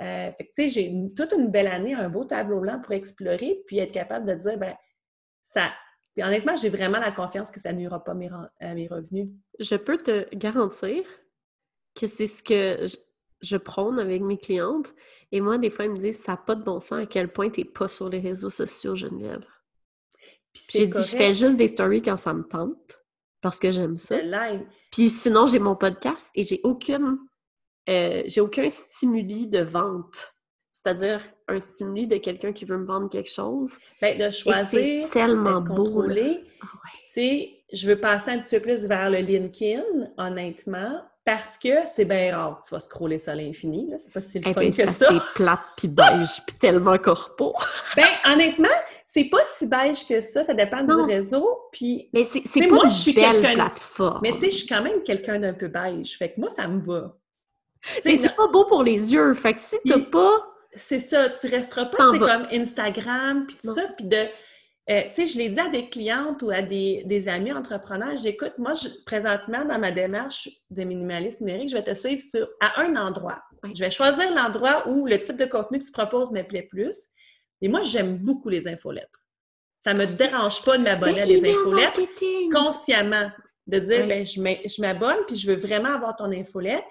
[0.00, 2.92] Euh, fait que, tu sais, j'ai toute une belle année, un beau tableau blanc pour
[2.92, 4.76] explorer, puis être capable de dire, ben
[5.42, 5.72] ça...
[6.14, 8.28] Puis honnêtement, j'ai vraiment la confiance que ça nuira pas mes,
[8.60, 9.28] à mes revenus.
[9.60, 11.04] Je peux te garantir
[11.94, 12.86] que c'est ce que
[13.40, 14.92] je, prône avec mes clientes.
[15.30, 17.32] Et moi, des fois, ils me disent, ça n'a pas de bon sens à quel
[17.32, 19.44] point tu n'es pas sur les réseaux sociaux, Geneviève.
[20.52, 23.04] Puis j'ai dit, je fais juste des stories quand ça me tente,
[23.40, 24.16] parce que j'aime ça.
[24.90, 27.18] Puis sinon, j'ai mon podcast et j'ai aucune
[27.88, 30.34] euh, j'ai aucun stimuli de vente.
[30.72, 33.78] C'est-à-dire un stimuli de quelqu'un qui veut me vendre quelque chose.
[34.00, 36.44] Bien, de choisir, tellement de contrôler.
[36.62, 36.66] Ah
[37.16, 39.82] je veux passer un petit peu plus vers le LinkedIn,
[40.16, 43.92] honnêtement, parce que c'est bien rare que tu vas scroller ça à l'infini.
[43.98, 45.08] C'est pas si le eh fun ben, que ça.
[45.10, 47.54] C'est plate, puis beige, puis tellement corpo.
[47.96, 48.68] ben, honnêtement,
[49.06, 50.46] c'est pas si beige que ça.
[50.46, 51.46] Ça dépend du réseau.
[51.70, 54.20] Puis, mais c'est pas moi, une je suis belle plateforme.
[54.22, 56.16] Mais tu sais, je suis quand même quelqu'un d'un peu beige.
[56.16, 57.14] Fait que moi, ça me va.
[58.06, 59.34] Mais c'est pas beau pour les yeux.
[59.34, 60.32] Fait que si t'as pas.
[60.76, 64.28] C'est ça, tu resteras pas comme Instagram, puis tout ça, puis de.
[64.90, 68.16] Euh, tu sais, je l'ai dit à des clientes ou à des, des amis entrepreneurs,
[68.16, 72.48] j'écoute, moi, je, présentement, dans ma démarche de minimalisme numérique, je vais te suivre sur,
[72.60, 73.42] à un endroit.
[73.74, 77.08] Je vais choisir l'endroit où le type de contenu que tu proposes me plaît plus.
[77.60, 79.20] Et moi, j'aime beaucoup les infolettres.
[79.80, 82.00] Ça me dérange pas de m'abonner à des infolettres
[82.52, 83.30] consciemment.
[83.66, 86.84] De dire, ben, je m'abonne, puis je veux vraiment avoir ton infolette.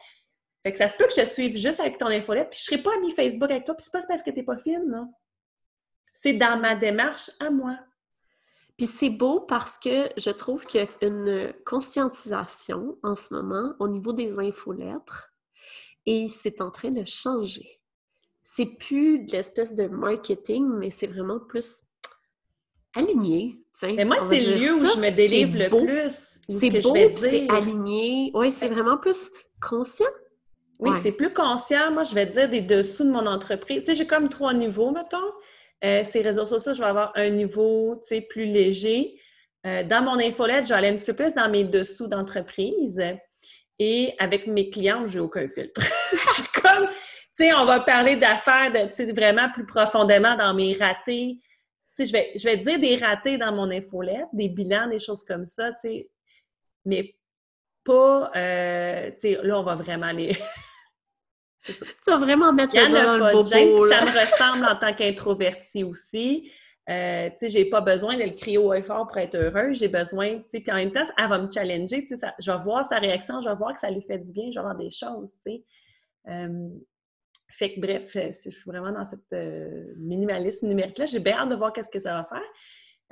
[0.63, 2.65] Fait que ça se peut que je te suive juste avec ton infolette, puis je
[2.65, 5.11] serai pas ami Facebook avec toi, puis c'est pas parce que t'es pas fine, non?
[6.13, 7.79] C'est dans ma démarche à moi.
[8.77, 13.73] Puis c'est beau parce que je trouve qu'il y a une conscientisation en ce moment
[13.79, 15.31] au niveau des infolettres
[16.05, 17.81] et c'est en train de changer.
[18.43, 21.81] C'est plus de l'espèce de marketing, mais c'est vraiment plus
[22.95, 23.59] aligné.
[23.83, 26.39] Mais moi, c'est le lieu où je me délivre le plus.
[26.47, 28.31] C'est beau, c'est aligné.
[28.33, 29.29] Oui, c'est vraiment plus
[29.61, 30.05] conscient.
[30.79, 31.91] Oui, c'est plus conscient.
[31.91, 33.79] Moi, je vais dire des dessous de mon entreprise.
[33.79, 35.17] Tu sais, j'ai comme trois niveaux, mettons.
[35.83, 39.19] Euh, ces réseaux sociaux, je vais avoir un niveau, plus léger.
[39.65, 43.01] Euh, dans mon infolette, je vais aller un petit peu plus dans mes dessous d'entreprise.
[43.79, 45.81] Et avec mes clients, j'ai aucun filtre.
[46.61, 46.95] comme, tu
[47.33, 48.71] sais, on va parler d'affaires,
[49.15, 51.39] vraiment plus profondément dans mes ratés.
[51.95, 54.99] Tu sais, je vais, je vais dire des ratés dans mon infolette, des bilans, des
[54.99, 56.09] choses comme ça, tu sais.
[56.85, 57.15] Mais
[57.83, 60.35] pas, euh, tu sais, là, on va vraiment aller...
[61.73, 64.75] tu vas vraiment mettre le dans pas le de gêne, bobo, ça me ressemble en
[64.75, 66.51] tant qu'introvertie aussi.
[66.89, 69.77] Euh, tu sais, j'ai pas besoin de le crier haut et fort pour être heureuse.
[69.77, 72.33] J'ai besoin, tu sais, puis en même temps, elle va me challenger, tu sais, ça-
[72.39, 74.57] je vais voir sa réaction, je vais voir que ça lui fait du bien, je
[74.59, 75.63] vais voir des choses, tu sais.
[76.29, 76.69] Euh,
[77.49, 81.05] fait que bref, euh, je suis vraiment dans cette euh, minimalisme numérique-là.
[81.05, 82.47] J'ai bien hâte de voir qu'est-ce que ça va faire.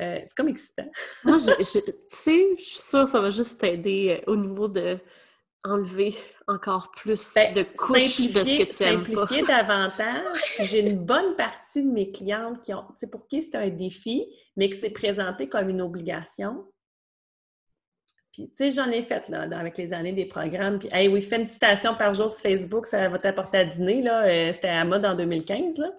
[0.01, 0.87] Euh, c'est comme excitant.
[1.23, 4.35] Moi, je, je- tu sais, je suis sûre que ça va juste t'aider euh, au
[4.35, 4.97] niveau de
[5.65, 6.15] enlever
[6.47, 9.21] encore plus Ben, de couches de ce que tu aimes pas.
[9.27, 10.39] simplifier davantage.
[10.59, 13.69] J'ai une bonne partie de mes clientes qui ont, tu sais, pour qui c'est un
[13.69, 16.65] défi, mais que c'est présenté comme une obligation.
[18.31, 20.77] Puis, tu sais, j'en ai fait, là, avec les années des programmes.
[20.79, 24.01] Puis, hey, oui, fais une citation par jour sur Facebook, ça va t'apporter à dîner,
[24.01, 24.25] là.
[24.25, 25.91] Euh, C'était à la mode en 2015, là.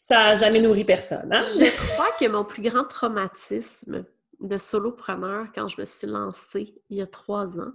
[0.00, 1.40] Ça n'a jamais nourri personne, hein?
[1.40, 4.06] Je crois que mon plus grand traumatisme
[4.40, 7.72] de solopreneur quand je me suis lancée il y a trois ans,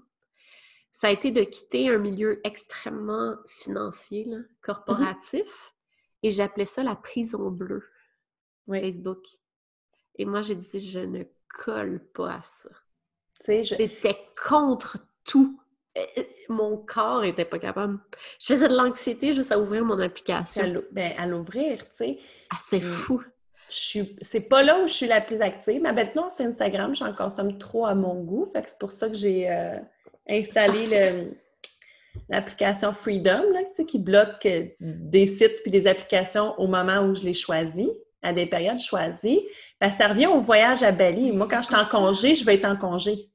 [0.95, 5.73] ça a été de quitter un milieu extrêmement financier, là, corporatif,
[6.21, 7.83] et j'appelais ça la prison bleue,
[8.67, 8.79] Oui.
[8.79, 9.25] Facebook.
[10.15, 11.23] Et moi, j'ai dit, je ne
[11.65, 12.69] colle pas à ça.
[13.39, 14.17] Tu sais, je- C'était
[14.47, 15.59] contre tout.
[16.49, 17.99] Mon corps était pas capable.
[18.39, 20.65] Je faisais de l'anxiété juste à ouvrir mon à application.
[20.71, 22.19] l'ou- ben, à l'ouvrir, tu sais.
[22.51, 23.21] Ah, c'est fou.
[23.69, 25.81] je suis c'est pas là où je suis la plus active.
[25.81, 28.45] Mais maintenant, c'est Instagram, j'en consomme trop à mon goût.
[28.45, 29.77] Fait que c'est pour ça que j'ai euh,
[30.27, 31.33] installé le-
[32.29, 37.23] l'application Freedom, là, qui bloque euh, des sites puis des applications au moment où je
[37.23, 37.89] les choisis,
[38.21, 39.41] à des périodes choisies.
[39.81, 41.31] Ben, ça revient au voyage à Bali.
[41.33, 43.29] Moi, quand je suis en congé, je vais être en congé.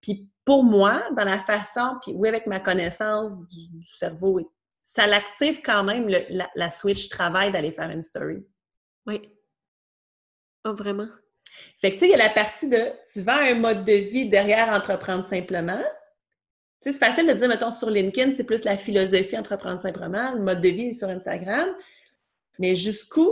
[0.00, 4.40] Puis pour moi, dans la façon, puis oui, avec ma connaissance du, du cerveau,
[4.84, 8.46] ça l'active quand même le- la, la switch travail d'aller faire une story.
[9.06, 9.28] Oui.
[10.64, 11.08] Ah, vraiment?
[11.80, 13.92] Fait que, tu sais, il y a la partie de tu vends un mode de
[13.92, 15.82] vie derrière entreprendre simplement.
[16.82, 20.32] Tu sais, c'est facile de dire, mettons, sur LinkedIn, c'est plus la philosophie entreprendre simplement,
[20.32, 21.68] le mode de vie est sur Instagram.
[22.58, 23.30] Mais jusqu'où,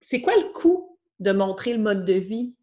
[0.00, 2.54] c'est quoi le coût de montrer le mode de vie?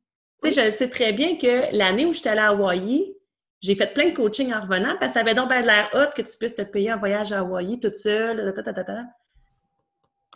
[0.44, 3.16] Tu sais, je sais très bien que l'année où j'étais allée à Hawaï,
[3.62, 5.90] j'ai fait plein de coaching en revenant parce que ça avait donc bien de l'air
[5.94, 8.84] hot que tu puisses te payer un voyage à Hawaï toute seule, ta, ta, ta,
[8.84, 9.04] ta, ta.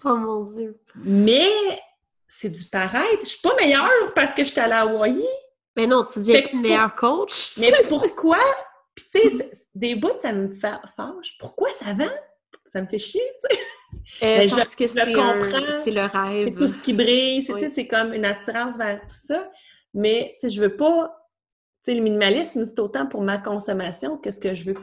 [0.06, 0.80] Oh mon Dieu!
[0.96, 1.52] Mais
[2.30, 3.22] c'est du paraître.
[3.24, 5.22] Je suis pas meilleure parce que j'étais allée à Hawaï.
[5.76, 7.58] Mais non, tu deviens pas que une meilleure coach.
[7.58, 8.40] Mais pourquoi?
[8.96, 11.38] Puis tu sais, c'est- des bouts, ça me fâche.
[11.40, 12.10] Pourquoi ça vend?
[12.66, 13.62] Ça me fait chier, tu sais.
[14.44, 15.58] Euh, je- parce que je c'est comprends.
[15.66, 16.56] un- c'est le C'est rêve.
[16.56, 17.70] tout ce qui brille, c'est Oui.
[17.70, 19.50] c'est comme une attirance vers tout ça.
[19.94, 21.16] Mais tu sais, je veux pas...
[21.86, 24.76] Tu sais, le minimalisme, c'est autant pour ma consommation que ce que je veux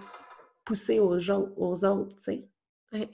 [0.64, 2.44] pousser aux, gens- aux autres, tu sais.
[2.92, 3.08] Ouais.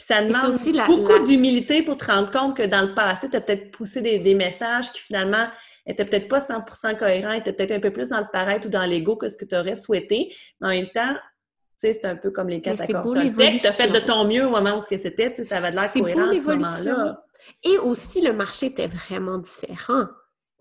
[0.00, 2.94] Puis ça demande aussi la- beaucoup la- d'humilité pour te rendre compte que dans le
[2.94, 5.46] passé, tu as peut-être poussé des, des messages qui finalement
[5.86, 8.84] étaient peut-être pas 100% cohérents, étaient peut-être un peu plus dans le paraître ou dans
[8.86, 10.34] l'ego que ce que tu aurais souhaité.
[10.60, 13.12] Mais en même temps, tu sais, c'est un peu comme les quatre accords.
[13.12, 16.22] Tu as fait de ton mieux au moment où c'était, ça avait de l'air cohérent
[16.22, 16.92] à ce l'évolution.
[16.92, 17.24] moment-là.
[17.64, 20.04] Et aussi, le marché était vraiment différent.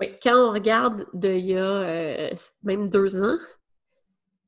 [0.01, 0.15] Oui.
[0.21, 2.29] Quand on regarde d'il y a euh,
[2.63, 3.37] même deux ans,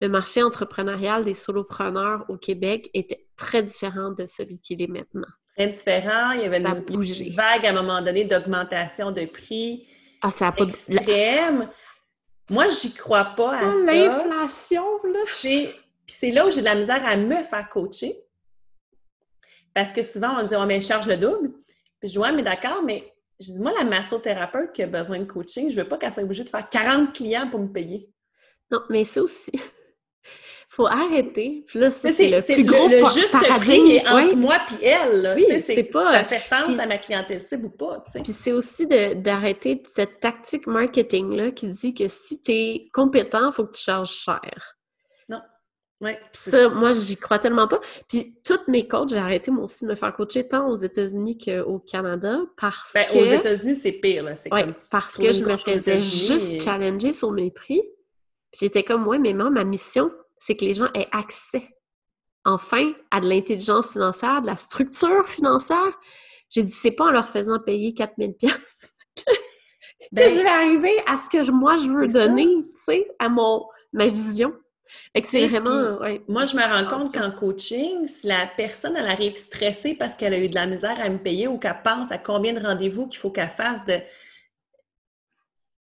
[0.02, 5.28] le marché entrepreneurial des solopreneurs au Québec était très différent de celui qu'il est maintenant.
[5.56, 6.32] Très différent.
[6.32, 9.88] Il y avait une, vague à un moment donné d'augmentation de prix
[10.24, 10.72] Ah, ça n'a pas de...
[10.72, 11.62] extrême.
[12.50, 13.94] Moi, j'y crois pas à Ah, ça.
[13.94, 15.20] L'inflation, là!
[15.28, 15.74] C'est-
[16.08, 18.20] Puis c'est là où j'ai de la misère à me faire coacher.
[19.74, 21.52] Parce que souvent, on dit, oh, mais je charge le double.
[22.00, 25.20] Puis je dis, ouais, mais d'accord, mais je dis, moi, la massothérapeute qui a besoin
[25.20, 28.10] de coaching, je veux pas qu'elle soit obligée de faire 40 clients pour me payer.
[28.72, 29.52] Non, mais ça aussi,
[30.70, 31.64] faut arrêter.
[31.68, 33.60] Puis là, c'est le plus gros le, juste paradigme.
[33.60, 35.34] prix est entre moi puis elle.
[35.36, 38.04] Oui, c'est pas- Ça fait sens à ma clientèle cible ou pas.
[38.24, 43.54] Puis c'est aussi d'arrêter cette tactique marketing-là qui dit que si tu es compétent, il
[43.54, 44.78] faut que tu charges cher.
[46.00, 47.80] Ouais, Puis ça, moi, j'y crois tellement pas.
[48.10, 51.38] Puis toutes mes coachs, j'ai arrêté moi aussi de me faire coacher tant aux États-Unis
[51.38, 53.18] qu'au Canada parce Ben, que...
[53.20, 54.24] Aux États-Unis, c'est pire.
[54.24, 54.32] Là.
[54.52, 57.84] Ouais, comme parce que je me faisais juste et- challenger sur mes prix.
[58.60, 61.70] J'étais comme, ouais, mais moi, ma mission, c'est que les gens aient accès,
[62.46, 65.98] enfin, à de l'intelligence financière, de la structure financière.
[66.50, 69.24] J'ai dit, c'est pas en leur faisant payer 4000 pièces que
[70.12, 73.30] Ben, je vais arriver à ce que je- moi, je veux donner, tu sais, à
[73.30, 74.54] mon, ma vision.
[75.16, 75.98] Fait que c'est vraiment...
[76.00, 76.22] ouais.
[76.28, 80.34] Moi, je me rends compte qu'en coaching, si la personne, elle arrive stressée parce qu'elle
[80.34, 83.08] a eu de la misère à me payer ou qu'elle pense à combien de rendez-vous
[83.08, 84.00] qu'il faut qu'elle fasse de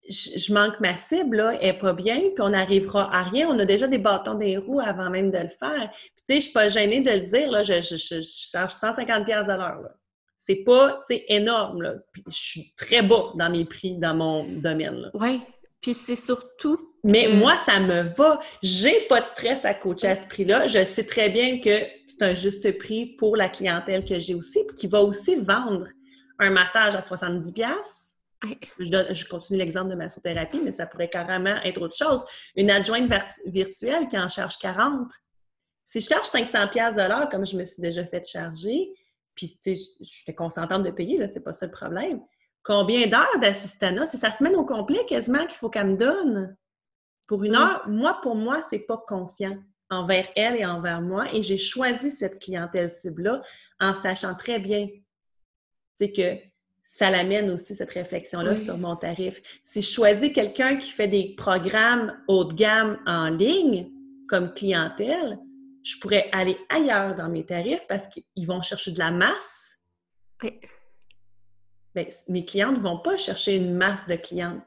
[0.08, 3.48] je, je manque ma cible, là, elle n'est pas bien, puis on n'arrivera à rien.
[3.48, 5.90] On a déjà des bâtons des roues avant même de le faire.
[5.92, 8.20] Puis, tu sais, je ne suis pas gênée de le dire, là, je, je, je-
[8.20, 9.80] je charge 150 pièces à l'heure.
[9.82, 9.90] là.
[10.46, 11.94] C'est pas, tu sais, énorme, là.
[12.12, 15.10] Puis je suis très bas dans mes prix dans mon domaine, là.
[15.14, 15.40] Ouais.
[15.80, 18.40] Puis c'est surtout Mais moi, ça me va.
[18.62, 20.66] J'ai pas de stress à coacher à ce prix-là.
[20.66, 21.70] Je sais très bien que
[22.08, 25.86] c'est un juste prix pour la clientèle que j'ai aussi, puis qui va aussi vendre
[26.38, 27.64] un massage à 70$.
[28.48, 28.58] Ouais.
[28.78, 32.24] Je, donne- je continue l'exemple de massothérapie, mais ça pourrait carrément être autre chose.
[32.56, 33.10] Une adjointe
[33.46, 35.10] virtuelle qui en charge 40.
[35.86, 38.88] Si je charge 500$ piastres de l'heure, comme je me suis déjà fait charger,
[39.34, 42.20] puis tu sais, je- j'étais consentante de payer, là, c'est pas ça le problème.
[42.62, 44.06] Combien d'heures d'assistanat?
[44.06, 46.56] C'est sa semaine au complet quasiment qu'il faut qu'elle me donne.
[47.28, 47.56] Pour une Mm.
[47.56, 49.56] heure, moi, pour moi, c'est pas conscient
[49.90, 51.32] envers elle et envers moi.
[51.32, 53.42] Et j'ai choisi cette clientèle cible-là
[53.78, 54.88] en sachant très bien
[55.98, 56.36] c'est que
[56.86, 58.58] ça l'amène aussi, cette réflexion-là, Oui.
[58.58, 59.40] sur mon tarif.
[59.64, 63.90] Si je choisis quelqu'un qui fait des programmes haut de gamme en ligne
[64.28, 65.38] comme clientèle,
[65.82, 69.78] je pourrais aller ailleurs dans mes tarifs parce qu'ils vont chercher de la masse.
[70.42, 70.58] Ouais.
[71.94, 74.64] Ben, mes clientes ne vont pas chercher une masse de clientes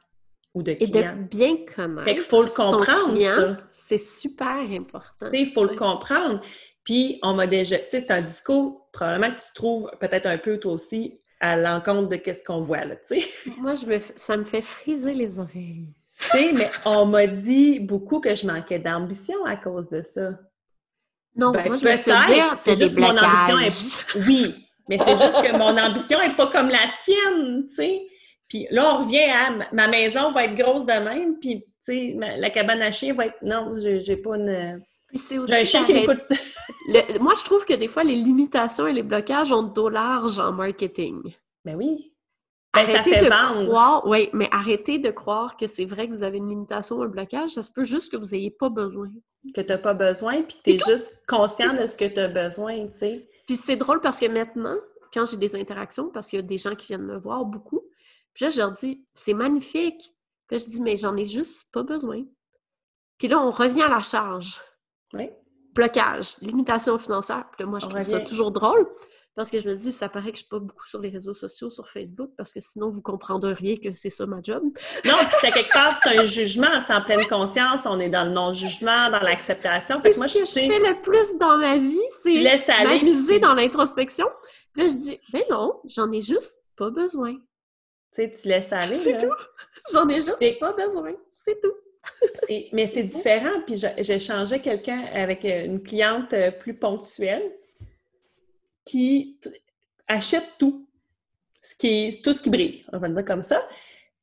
[0.53, 1.15] ou de Et de clients.
[1.29, 5.29] bien connaître Fait qu'il faut le comprendre, c'est super important.
[5.33, 6.41] Il faut le comprendre.
[6.83, 7.77] Puis, on m'a déjà...
[7.77, 11.55] Tu sais, c'est un discours, probablement que tu trouves peut-être un peu, toi aussi, à
[11.55, 13.27] l'encontre de qu'est-ce qu'on voit, là, tu sais.
[13.57, 15.93] Moi, je me, ça me fait friser les oreilles.
[16.19, 20.31] Tu sais, mais on m'a dit beaucoup que je manquais d'ambition à cause de ça.
[21.35, 24.55] Non, Ben, moi, je me suis dire, c'est t'as des juste mon ambition est- Oui,
[24.89, 28.01] mais c'est juste que mon ambition est pas comme la tienne, tu sais.
[28.49, 31.69] Puis là, on revient à ma- ma maison va être grosse de même, puis tu
[31.83, 33.37] sais, ma- la cabane à chien va être...
[33.41, 34.83] Non, j'ai pas une...
[35.13, 35.93] J'ai un chien qui.
[36.87, 39.89] Le- moi, je trouve que des fois, les limitations et les blocages ont de dos
[39.89, 41.33] large en marketing.
[41.65, 42.13] Ben oui.
[42.73, 43.65] Ben, ça arrêtez fait de vendre.
[43.67, 47.01] croire, oui, mais arrêtez de croire que c'est vrai que vous avez une limitation ou
[47.03, 47.51] un blocage.
[47.51, 49.09] Ça se peut juste que vous n'ayez pas besoin.
[49.55, 52.27] que tu n'as pas besoin, puis tu es juste conscient de ce que tu as
[52.27, 53.29] besoin, tu sais.
[53.47, 54.75] Puis c'est drôle parce que maintenant,
[55.13, 57.81] quand j'ai des interactions, parce qu'il y a des gens qui viennent me voir beaucoup,
[58.33, 60.13] puis là, je leur dis, c'est magnifique.
[60.47, 62.23] Puis là, je dis, mais j'en ai juste pas besoin.
[63.17, 64.59] Puis là, on revient à la charge.
[65.13, 65.29] Oui.
[65.73, 67.45] Blocage, limitation financière.
[67.51, 68.87] Puis là, moi, je On trouve ça toujours drôle
[69.35, 71.33] parce que je me dis, ça paraît que je suis pas beaucoup sur les réseaux
[71.33, 74.61] sociaux, sur Facebook, parce que sinon, vous comprendriez que c'est ça ma job.
[75.05, 78.31] Non, puis c'est quelque part, c'est un jugement, en pleine conscience, on est dans le
[78.31, 80.01] non-jugement, dans l'acceptation.
[80.03, 82.43] C'est moi, ce que je sais, fais le plus dans ma vie, c'est
[82.83, 84.27] m'amuser dans l'introspection.
[84.73, 87.33] Puis là, je dis, ben non, j'en ai juste pas besoin.
[87.33, 87.41] Tu
[88.23, 88.95] sais, tu laisses aller.
[88.95, 89.33] C'est tout.
[89.93, 91.13] J'en ai juste pas besoin.
[91.45, 91.73] C'est tout.
[92.73, 93.61] Mais c'est différent.
[93.65, 93.81] Puis
[94.19, 97.43] changé quelqu'un avec euh, une cliente euh, plus ponctuelle
[98.85, 99.39] qui
[100.07, 100.87] achète tout.
[101.61, 103.67] Ce qui est, tout ce qui brille, on va le dire comme ça.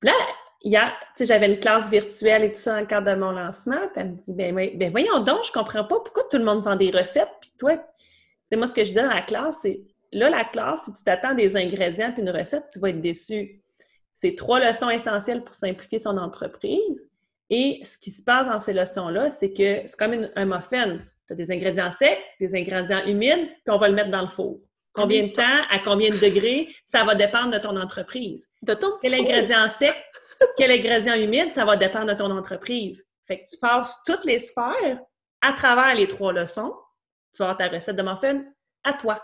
[0.01, 3.89] Puis là, j'avais une classe virtuelle et tout ça dans le cadre de mon lancement.
[3.93, 6.65] Puis elle me dit, ben, ben voyons donc, je comprends pas pourquoi tout le monde
[6.65, 7.31] vend des recettes.
[7.41, 7.81] Puis toi,
[8.49, 11.05] c'est moi ce que je disais dans la classe, c'est là, la classe, si tu
[11.05, 13.63] t'attends des ingrédients puis une recette, tu vas être déçu.
[14.15, 17.09] C'est trois leçons essentielles pour simplifier son entreprise.
[17.51, 20.99] Et ce qui se passe dans ces leçons-là, c'est que c'est comme une- un muffin.
[21.27, 24.29] Tu as des ingrédients secs, des ingrédients humides, puis on va le mettre dans le
[24.29, 24.59] four.
[24.93, 28.49] Combien de temps, à combien de degrés, ça va dépendre de ton entreprise.
[28.63, 29.95] De ton petit Quel ingrédient sec,
[30.57, 33.05] quel ingrédient humide, ça va dépendre de ton entreprise.
[33.27, 34.99] Fait que tu passes toutes les sphères
[35.43, 36.75] à travers les trois leçons.
[37.35, 38.45] Tu vas avoir ta recette de muffin
[38.85, 39.23] à toi.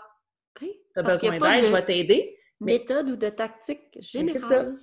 [0.61, 2.37] Oui, Tu as besoin d'aide, de je vais t'aider.
[2.63, 4.75] Méthode ou de tactique générale.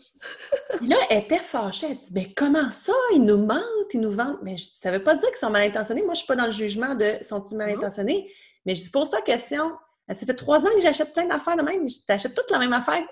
[0.82, 1.86] Là, elle était fâchée.
[1.90, 2.92] Elle dit Mais comment ça?
[3.14, 3.62] Ils nous mentent,
[3.94, 4.38] ils nous vendent.
[4.42, 6.02] Mais je, ça veut pas dire qu'ils sont mal intentionnés.
[6.02, 7.78] Moi, je suis pas dans le jugement de sont-ils mal Non.
[7.78, 8.30] intentionnés.
[8.66, 9.70] Mais je pose ça question.
[10.08, 11.86] Ça fait trois ans que j'achète plein d'affaires de même.
[11.86, 13.04] Tu achètes toute la même affaire,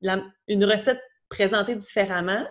[0.00, 2.46] la- une recette présentée différemment,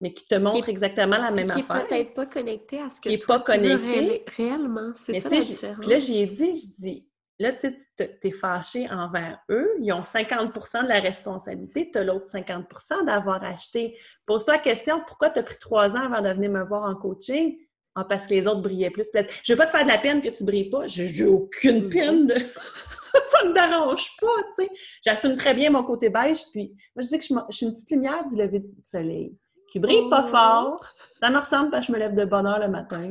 [0.00, 1.76] mais qui te montre est- exactement la même qui affaire.
[1.78, 4.00] est peut-être pas connecté à ce que Qui est toi, pas tu veux connecté.
[4.00, 4.92] réel- réellement.
[4.96, 5.78] C'est ça la différence.
[5.80, 7.08] Puis là, j'ai dit, je dis,
[7.38, 9.70] là, tu sais, tu t'es fâché envers eux.
[9.80, 11.90] Ils ont 50% de la responsabilité.
[11.92, 13.98] Tu as l'autre 50% d'avoir acheté.
[14.26, 16.94] Pose-toi la question, pourquoi tu as pris trois ans avant de venir me voir en
[16.94, 17.58] coaching?
[17.94, 19.06] Ah, parce que les autres brillaient plus.
[19.42, 20.86] Je vais pas te faire de la peine que tu brilles pas.
[20.86, 21.88] J'ai aucune Mhm.
[21.90, 22.34] peine de...
[23.30, 24.70] ça me dérange pas, tu sais.
[25.04, 26.42] J'assume très bien mon côté beige.
[26.52, 29.34] Puis moi, je dis que je, suis une petite lumière du lever du soleil
[29.70, 30.30] qui brille pas Oh.
[30.30, 30.86] fort.
[31.18, 33.10] Ça me ressemble parce que je me lève de bonne heure le matin.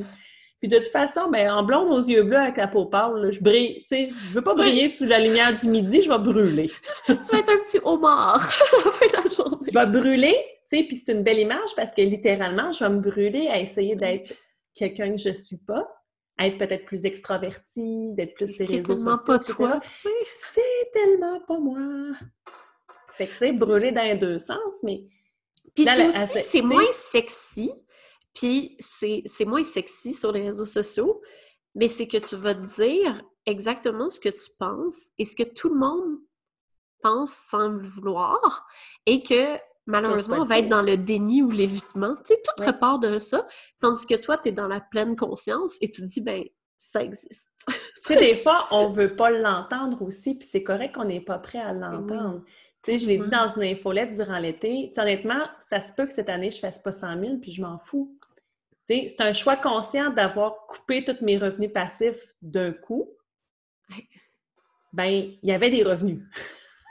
[0.59, 3.29] Puis de toute façon, ben, en blonde aux yeux bleus avec la peau pâle, là,
[3.29, 3.85] je brille.
[3.89, 6.71] Tu sais, je veux pas briller sous la lumière du midi, je vais brûler.
[7.05, 8.37] Tu vas être un petit homard
[8.73, 9.69] à la fin de la journée.
[9.71, 10.35] Je vais brûler,
[10.69, 13.59] tu sais, puis c'est une belle image parce que littéralement, je vais me brûler à
[13.59, 14.33] essayer d'être
[14.73, 15.87] quelqu'un que je suis pas,
[16.37, 19.39] à être peut-être plus extravertie, d'être plus sur les Qui est réseaux tellement sociaux, pas
[19.39, 19.79] toi.
[20.53, 22.15] C'est tellement pas moi.
[23.13, 25.03] Fait que, tu sais, brûler dans les deux sens, mais
[25.73, 27.71] Puis c'est aussi, c'est moins sexy,
[28.35, 31.21] puis c'est moins sexy sur les réseaux sociaux,
[31.73, 35.69] mais c'est que tu vas dire exactement ce que tu penses et ce que tout
[35.69, 36.19] le monde
[37.01, 38.67] pense sans le vouloir,
[39.05, 42.15] et que malheureusement, on va être dans le déni ou l'évitement.
[42.25, 43.47] Tu sais, tout repart de ça.
[43.79, 46.43] Tandis que toi, tu es dans la pleine conscience et tu te dis, ben,
[46.77, 47.47] ça existe.
[47.67, 47.73] tu
[48.13, 51.59] sais, des fois, on veut pas l'entendre aussi, puis c'est correct qu'on n'est pas prêt
[51.59, 52.43] à l'entendre.
[52.81, 54.91] Tu sais, je l'ai dit dans une infolette durant l'été.
[54.97, 57.79] Honnêtement, ça se peut que cette année, je fasse pas 100 000, puis je m'en
[57.79, 58.17] fous.
[58.87, 63.09] C'est un choix conscient d'avoir coupé tous mes revenus passifs d'un coup.
[64.93, 66.21] Ben, il y avait des revenus.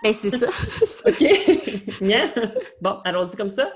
[0.02, 0.46] Ben, c'est ça.
[1.08, 2.00] OK?
[2.00, 2.32] Bien.
[2.80, 3.72] Bon, allons-y comme ça.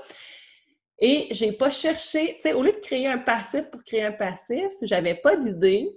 [0.99, 4.11] Et j'ai pas cherché, tu sais, au lieu de créer un passif pour créer un
[4.11, 5.95] passif, j'avais pas d'idée.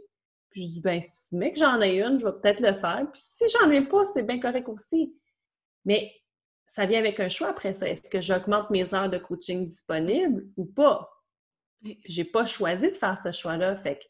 [0.50, 3.04] Puis je dis, ben, si mec j'en ai une, je vais peut-être le faire.
[3.12, 5.12] Puis si j'en ai pas, c'est bien correct aussi.
[5.84, 6.12] Mais
[6.66, 7.88] ça vient avec un choix après ça.
[7.88, 11.10] Est-ce que j'augmente mes heures de coaching disponibles ou pas?
[12.05, 13.76] J'ai pas choisi de faire ce choix-là.
[13.76, 14.05] Fait que,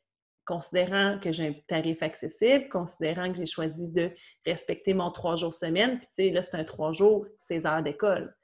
[0.45, 4.11] considérant que j'ai un tarif accessible, considérant que j'ai choisi de
[4.45, 7.83] respecter mon trois jours semaine, puis tu sais, là, c'est un trois jours, 16 heures
[7.83, 8.35] d'école.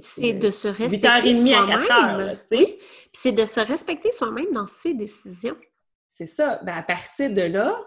[0.00, 2.38] C'est de se respecter soi-même.
[2.48, 2.78] Puis
[3.12, 5.56] c'est de se respecter soi-même dans ses décisions.
[6.14, 6.60] C'est ça.
[6.64, 7.78] Ben, à partir de là,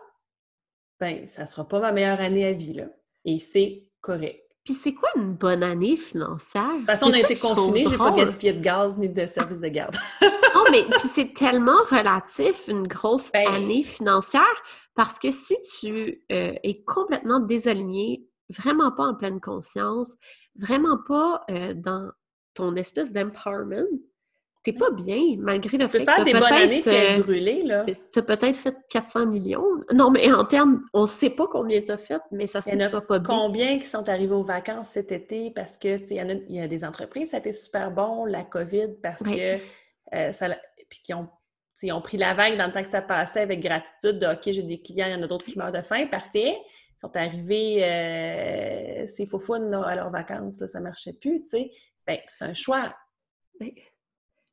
[1.00, 2.86] ben, ça sera pas ma meilleure année à vie, là.
[3.26, 4.42] Et c'est correct.
[4.64, 6.74] Puis c'est quoi une bonne année financière?
[6.74, 9.60] De toute façon, on a été confinés, j'ai pas gaspillé de gaz ni de service
[9.60, 9.96] de garde.
[10.72, 14.44] mais c'est tellement relatif, une grosse ben année financière,
[14.96, 20.14] parce que si tu euh, es complètement désaligné, vraiment pas en pleine conscience,
[20.56, 22.12] vraiment pas euh, dans
[22.54, 23.88] ton espèce d'empowerment,
[24.64, 27.86] t'es pas bien, malgré le fait que tu des bonnes années euh, brûlé, là.
[27.86, 29.64] Tu as peut-être fait 400 millions.
[29.94, 32.86] Non, mais en termes, on sait pas combien tu as fait, mais ça se peut
[32.86, 33.36] soit pas bien.
[33.36, 36.84] Combien qui sont arrivés aux vacances cet été parce que, tu il y, a des
[36.84, 39.60] entreprises, ça a été super bon, la COVID, parce que
[40.14, 40.48] euh, ça...
[40.90, 41.30] Puis qui ont
[41.92, 44.64] ont pris la vague dans le temps que ça passait avec gratitude de OK, j'ai
[44.64, 46.58] des clients, il y en a d'autres qui meurent de faim, parfait.
[46.58, 51.72] Ils sont arrivés, euh, ces faux à leurs vacances, là, ça marchait plus, tu sais.
[52.08, 52.96] Ben, c'est un choix.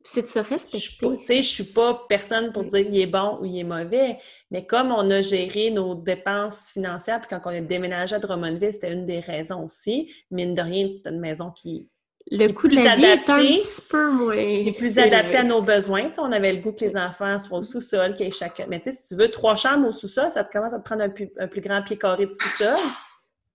[0.05, 1.43] C'est de se respecter.
[1.43, 4.19] Je suis pas personne pour dire qu'il est bon ou il est mauvais,
[4.51, 8.73] mais comme on a géré nos dépenses financières, puis quand on a déménagé à Drummondville,
[8.73, 10.13] c'était une des raisons aussi.
[10.31, 11.89] Mine de rien, c'était une maison qui
[12.31, 14.35] le coût de la vie est un petit peu moins.
[14.35, 16.11] est plus adapté à nos besoins.
[16.19, 18.67] on avait le goût que les enfants soient au sous-sol, qu'il y ait chacun.
[18.69, 20.85] Mais tu sais, si tu veux trois chambres au sous-sol, ça te commence à te
[20.85, 22.79] prendre un plus, grand pied carré de sous-sol.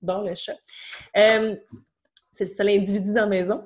[0.02, 0.58] Bon, le chat.
[1.16, 1.56] Euh,
[2.34, 3.64] c'est le seul individu dans la maison.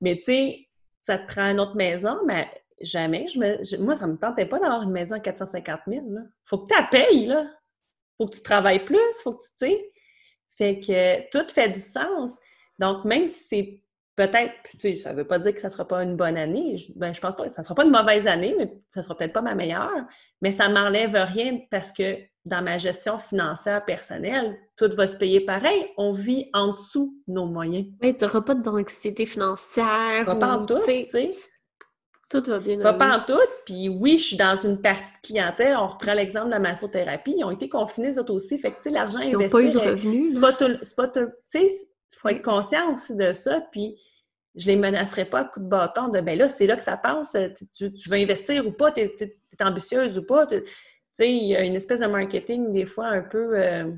[0.00, 0.68] Mais tu sais,
[1.06, 2.48] ça te prend une autre maison, mais
[2.80, 3.26] jamais.
[3.28, 6.04] Je me, moi, ça ne me tentait pas d'avoir une maison à 450 000.
[6.04, 7.46] Il faut que tu la payes, là.
[8.16, 9.90] faut que tu travailles plus, faut que tu, sais.
[10.56, 12.36] Fait que tout fait du sens.
[12.78, 13.80] Donc, même si c'est
[14.18, 16.36] peut-être, tu sais, ça ne veut pas dire que ça ne sera pas une bonne
[16.36, 16.76] année.
[16.76, 19.00] Je, ben, je pense pas que ça ne sera pas une mauvaise année, mais ça
[19.00, 20.04] ne sera peut-être pas ma meilleure.
[20.42, 25.16] Mais ça ne m'enlève rien parce que dans ma gestion financière personnelle, tout va se
[25.16, 25.86] payer pareil.
[25.96, 27.86] On vit en dessous de nos moyens.
[28.02, 30.24] Oui, tu n'auras pas d'anxiété financière.
[30.24, 31.30] Pas, pas en tout, tu sais.
[32.28, 32.78] Tout va bien.
[32.80, 33.38] Pas, pas en tout.
[33.66, 35.76] Puis oui, je suis dans une partie de clientèle.
[35.78, 37.36] On reprend l'exemple de la massothérapie.
[37.38, 38.58] Ils ont été confinés, eux autres aussi.
[38.58, 39.36] Fait que, tu sais, l'argent investi...
[39.36, 40.32] Ils n'ont pas eu de revenus.
[40.34, 40.76] C'est pas tout...
[40.96, 41.68] pas Tu sais,
[42.12, 43.60] il faut être conscient aussi de ça.
[43.72, 43.96] Puis
[44.54, 46.96] je les menacerai pas à coup de bâton de, ben là, c'est là que ça
[46.96, 47.36] passe.
[47.76, 48.92] Tu, veux investir ou pas?
[48.92, 49.32] Tu es,
[49.62, 50.46] ambitieuse ou pas?
[51.18, 53.58] sais, il y a une espèce de marketing, des fois, un peu.
[53.58, 53.90] Euh,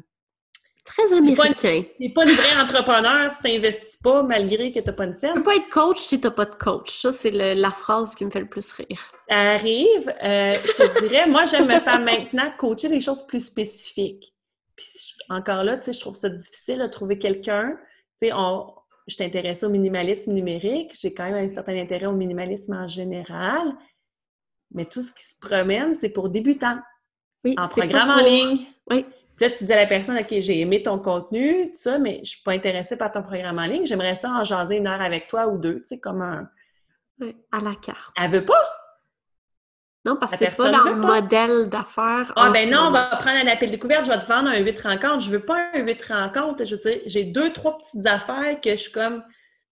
[0.84, 1.52] Très américain.
[1.54, 5.04] Tu n'es pas une vraie entrepreneur si tu n'investis pas malgré que tu n'as pas
[5.04, 5.34] une scène.
[5.34, 6.90] Tu peux pas être coach si tu n'as pas de coach.
[6.90, 9.12] Ça, c'est la phrase qui me fait le plus rire.
[9.28, 10.08] Ça arrive.
[10.08, 14.34] Euh, je te dirais, moi, j'aime me faire maintenant coacher des choses plus spécifiques.
[14.74, 17.76] Puis encore là, tu sais, je trouve ça difficile de trouver quelqu'un.
[18.20, 18.34] Tu sais,
[19.06, 20.96] je t'intéresse au minimalisme numérique.
[21.00, 23.74] J'ai quand même un certain intérêt au minimalisme en général.
[24.72, 26.78] Mais tout ce qui se promène, c'est pour débutants
[27.56, 28.66] en programme en ligne.
[28.88, 29.04] Oui.
[29.36, 32.16] Puis là, tu dis à la personne, OK, j'ai aimé ton contenu, tout ça, mais
[32.16, 33.86] je ne suis pas intéressée par ton programme en ligne.
[33.86, 36.48] J'aimerais ça en jaser une heure avec toi ou deux, tu sais, comme un.
[37.20, 38.12] Oui, à la carte.
[38.16, 38.62] Elle veut pas?
[40.04, 42.32] Non, parce que c'est pas dans le modèle d'affaires.
[42.36, 44.80] Ah, ben non, on va prendre un appel découverte, je vais te vendre un 8
[44.80, 45.20] rencontres.
[45.20, 46.64] Je veux pas un 8 rencontres.
[46.64, 49.22] Je veux dire, j'ai deux, trois petites affaires que je suis comme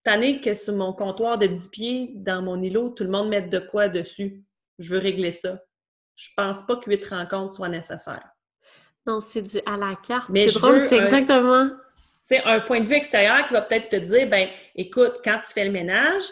[0.04, 3.48] tannée que sur mon comptoir de 10 pieds, dans mon îlot, tout le monde mette
[3.48, 4.44] de quoi dessus.
[4.78, 5.58] Je veux régler ça
[6.18, 8.28] je pense pas que huit rencontres soient nécessaires.
[9.06, 10.30] Non, c'est du à la carte.
[10.34, 11.70] C'est drôle, c'est exactement.
[12.24, 15.52] C'est un point de vue extérieur qui va peut-être te dire ben écoute, quand tu
[15.52, 16.24] fais le ménage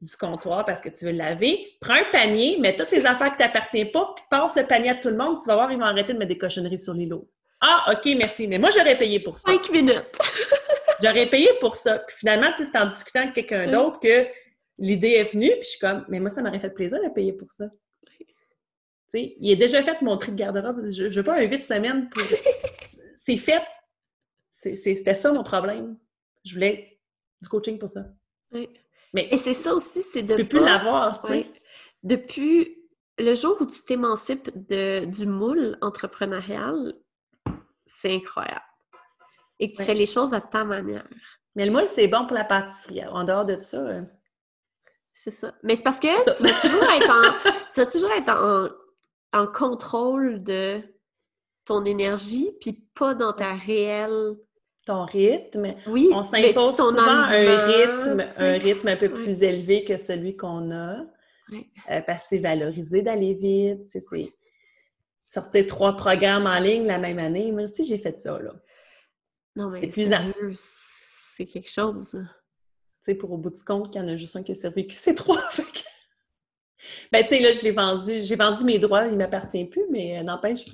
[0.00, 3.32] du comptoir parce que tu veux le laver, prends un panier, mets toutes les affaires
[3.32, 5.78] qui t'appartiennent pas, puis passe le panier à tout le monde, tu vas voir, ils
[5.78, 7.28] vont arrêter de mettre des cochonneries sur l'îlot.
[7.60, 8.46] Ah, OK, merci.
[8.46, 9.50] Mais moi, j'aurais payé pour ça.
[9.50, 10.16] Cinq minutes.
[11.02, 11.98] j'aurais payé pour ça.
[11.98, 14.26] Puis finalement, c'est en discutant avec quelqu'un d'autre que
[14.78, 17.32] l'idée est venue, puis je suis comme, mais moi, ça m'aurait fait plaisir de payer
[17.32, 17.64] pour ça
[19.14, 20.90] il est déjà fait mon tri de garde-robe.
[20.90, 22.22] Je ne veux pas un huit semaines pour.
[23.24, 23.62] c'est fait.
[24.52, 25.96] C'était ça mon problème.
[26.44, 26.98] Je voulais
[27.40, 28.06] du coaching pour ça.
[28.52, 28.68] Oui.
[29.14, 31.34] Mais Et c'est ça aussi, c'est de tu peux plus l'avoir, tu sais.
[31.34, 31.52] Ouais.
[32.02, 32.78] Depuis
[33.18, 36.94] le jour où tu t'émancipes de, du moule entrepreneurial,
[37.86, 38.62] c'est incroyable.
[39.58, 39.86] Et que tu Ouais.
[39.86, 41.06] fais les choses à ta manière.
[41.56, 43.04] Mais le moule, c'est bon pour la pâtisserie.
[43.06, 44.04] En dehors de ça, euh,
[45.14, 45.54] C'est ça.
[45.64, 46.32] Mais c'est parce que Ça.
[46.34, 48.68] tu vas toujours être en, tu vas toujours être en,
[49.40, 50.80] en contrôle de
[51.64, 54.36] ton énergie, puis pas dans ta réelle.
[54.88, 59.84] Ton rythme, Oui, on mais s'impose souvent un rythme, un rythme un peu plus élevé
[59.84, 61.04] que celui qu'on a.
[61.50, 61.66] Ouais.
[61.90, 63.86] Euh, parce que c'est valorisé d'aller vite.
[63.86, 64.02] C'est
[65.26, 67.52] sortir trois programmes en ligne la même année.
[67.52, 68.54] Moi aussi, j'ai fait ça, là.
[69.56, 70.52] Non, mais C'est sérieux,
[71.36, 72.12] c'est quelque chose.
[73.04, 74.54] Tu sais, pour au bout du compte, qu'il y en a juste un qui a
[74.54, 75.42] survécu, c'est trois.
[77.10, 78.22] Ben, tu sais, là, je l'ai vendu.
[78.22, 80.64] J'ai vendu mes droits, il ne m'appartient plus, mais euh, n'empêche,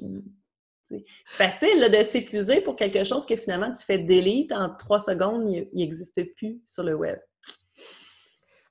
[0.87, 5.01] c'est facile là, de s'épuiser pour quelque chose que finalement tu fais delete en trois
[5.01, 7.19] secondes, il n'existe plus sur le web.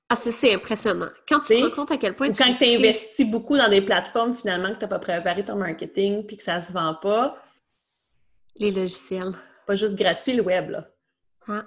[0.10, 1.10] Ah, c'est- c'est impressionnant.
[1.28, 3.70] Quand tu Tu te rends compte à quel point Ou quand tu investis beaucoup dans
[3.70, 6.72] des plateformes finalement que tu n'as pas préparé ton marketing puis que ça ne se
[6.72, 7.42] vend pas,
[8.58, 9.34] les logiciels.
[9.66, 10.88] pas juste gratuit le web, là.
[11.48, 11.66] Ah.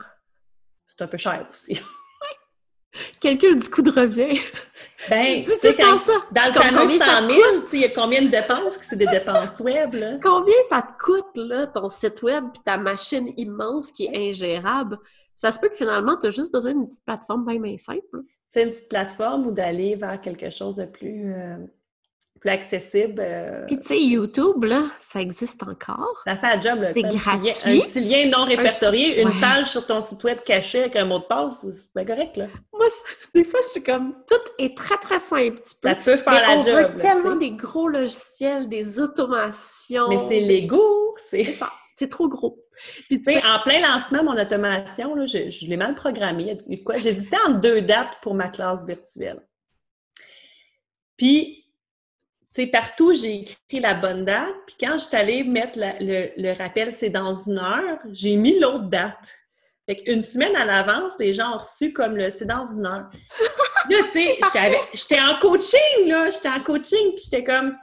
[0.86, 1.80] C'est un peu cher aussi.
[3.27, 4.39] Calcule du coût de revient.
[5.11, 6.12] Ben, tu sais, quand- ça.
[6.31, 7.64] dans le fameux combien ça 100 000, coûte?
[7.64, 10.16] tu sais, il y a combien de dépenses c'est des dépenses web, là?
[10.22, 14.99] Combien ça te coûte, là, ton site web puis ta machine immense qui est ingérable?
[15.35, 18.01] Ça se peut que finalement, tu as juste besoin d'une petite plateforme bien, bien simple.
[18.12, 18.20] là.
[18.51, 21.57] C'est une petite plateforme ou d'aller vers quelque chose de plus, euh,
[22.47, 23.20] plus accessible.
[23.24, 26.22] euh, Puis tu sais, YouTube, là, ça existe encore.
[26.26, 26.92] ça fait un job, là.
[26.94, 27.42] C'est un petit gratuit.
[27.78, 30.97] lien- Un petit lien non répertorié, petit- une page sur ton site web caché avec
[30.97, 32.47] un mot de passe, c'est pas correct, là.
[32.72, 32.86] Moi,
[33.34, 35.57] des fois, je suis comme, tout est très, très simple.
[35.59, 36.92] Tu peux Ça peut faire Mais la on job.
[36.94, 40.09] veut tellement des gros logiciels, des automations.
[40.09, 41.57] Mais c'est Lego, c'est...
[41.99, 42.62] C'est trop gros.
[43.09, 46.42] Puis tu sais, en plein lancement, mon automation, là, je, je l'ai mal programmé.
[46.42, 46.97] Il y a de quoi?
[46.99, 49.40] J'hésitais entre deux dates pour ma classe virtuelle.
[51.16, 51.64] Puis,
[52.57, 54.55] sais, partout, j'ai écrit la bonne date.
[54.67, 58.37] Puis quand je suis allée mettre la- le, le rappel, c'est dans une heure, j'ai
[58.37, 59.35] mis l'autre date.
[59.87, 63.09] Fait qu'une semaine à l'avance, les gens ont reçu comme le c'est dans une heure.
[63.89, 64.39] Là, tu sais,
[64.95, 66.29] j'étais en coaching, là.
[66.31, 67.77] J'étais en coaching, puis j'étais comme.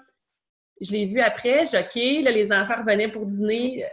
[0.82, 3.86] Je l'ai vu après, j'ai OK, là, les enfants revenaient pour dîner.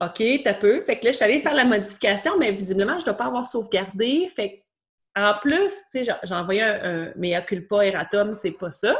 [0.00, 0.80] OK, t'as peu.
[0.84, 3.26] Fait que là, je suis allée faire la modification, mais visiblement, je ne dois pas
[3.26, 4.30] avoir sauvegardé.
[4.34, 4.64] Fait
[5.14, 8.98] que, en plus, tu sais, j'ai- envoyé un, un mea culpa erratum, c'est pas ça.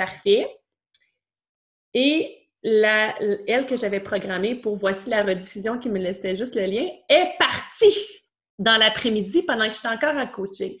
[0.00, 0.48] Parfait.
[1.92, 3.14] Et la,
[3.46, 7.36] elle que j'avais programmée pour Voici la rediffusion qui me laissait juste le lien est
[7.38, 7.98] partie
[8.58, 10.74] dans l'après-midi pendant que j'étais encore à coaching.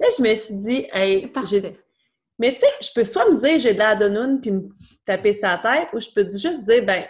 [0.00, 1.76] Là, je me suis dit, hey, j'ai
[2.38, 4.62] mais tu sais, je peux soit me dire j'ai de la donoune puis me
[5.04, 7.04] taper sa tête, ou je peux juste dire, ben,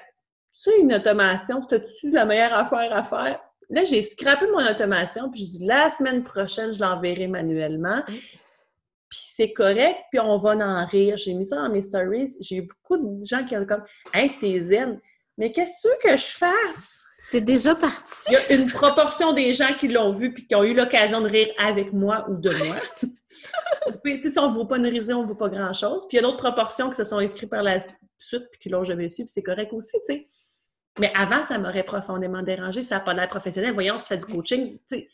[0.53, 3.41] c'est une automation, c'est-tu la meilleure affaire à faire?
[3.71, 8.03] Là, j'ai scrappé mon automation, puis j'ai dit, la semaine prochaine, je l'enverrai manuellement.
[9.15, 11.17] Puis c'est correct, puis on va en rire.
[11.17, 12.35] J'ai mis ça dans mes stories.
[12.41, 15.01] J'ai eu beaucoup de gens qui ont comme, hey, t'es zen.
[15.39, 16.95] Mais qu'est-ce que tu veux que je fasse?
[17.27, 18.29] c'est déjà parti.
[18.29, 21.23] Il y a une proportion des gens qui l'ont vu puis qui ont eu l'occasion
[21.23, 22.77] de rire avec moi ou de moi.
[24.03, 26.07] Puis, tu sais, si on ne vaut pas une risée, on ne vaut pas grand-chose.
[26.07, 27.81] Puis il y a d'autres proportions qui se sont inscrites par la
[28.19, 30.27] suite puis qui l'ont jamais su, puis c'est correct aussi, tu sais.
[31.01, 32.83] Mais avant, ça m'aurait profondément dérangé.
[32.83, 33.73] Ça n'a pas l'air professionnel.
[33.73, 35.09] Voyons, tu fais du coaching, tu sais.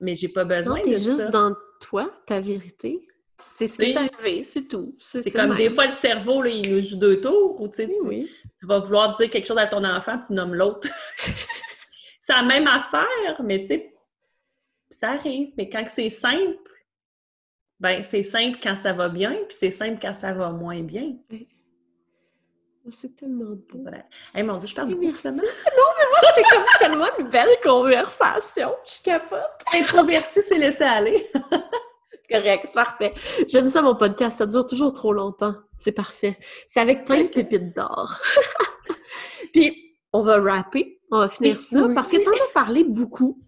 [0.00, 1.10] Mais j'ai pas besoin Non, de t'es ça.
[1.10, 3.06] juste dans toi, ta vérité.
[3.38, 3.90] C'est ce qui Oui.
[3.92, 4.94] est arrivé, c'est tout.
[4.98, 7.86] C'est comme des fois, le cerveau, là, il nous joue deux tours, ou tu sais,
[7.86, 8.30] Oui, tu- oui.
[8.58, 10.88] tu vas vouloir dire quelque chose à ton enfant, tu nommes l'autre.
[12.22, 13.94] c'est la même affaire, mais tu sais,
[14.90, 15.52] ça arrive.
[15.58, 16.56] Mais quand c'est simple,
[17.78, 21.14] ben c'est simple quand ça va bien, puis c'est simple quand ça va moins bien.
[22.90, 23.78] C'est tellement beau.
[23.82, 24.04] Voilà.
[24.34, 25.20] Hey, mon Dieu, je parle beaucoup, merci.
[25.22, 25.42] finalement.
[25.76, 28.74] Moi, j'étais comme c'est tellement une belle conversation.
[28.86, 29.40] Je capote.
[29.74, 31.30] Introverti, c'est laisser aller.
[32.30, 33.14] Correct, c'est parfait.
[33.48, 34.38] J'aime ça, mon podcast.
[34.38, 35.54] Ça dure toujours trop longtemps.
[35.76, 36.38] C'est parfait.
[36.68, 38.14] C'est avec plein de pépites d'or.
[39.52, 41.00] Puis, on va rapper.
[41.10, 43.40] On va finir ça parce que tu en as parlé beaucoup.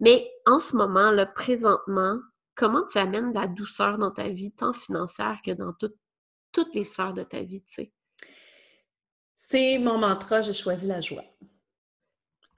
[0.00, 2.18] Mais en ce moment, là, présentement,
[2.54, 5.94] comment tu amènes de la douceur dans ta vie, tant financière que dans tout-
[6.52, 7.92] toutes les sphères de ta vie, tu sais?
[9.48, 11.24] C'est mon mantra, j'ai choisi la joie.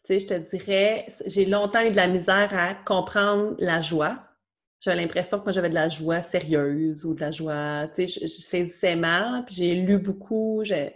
[0.04, 4.18] Tu sais, je te dirais, j'ai longtemps eu de la misère à comprendre la joie.
[4.80, 8.20] J'avais l'impression que moi, j'avais de la joie sérieuse ou de la joie, tu sais,
[8.20, 10.94] je, je saisissais mal, puis j'ai lu beaucoup, j'ai...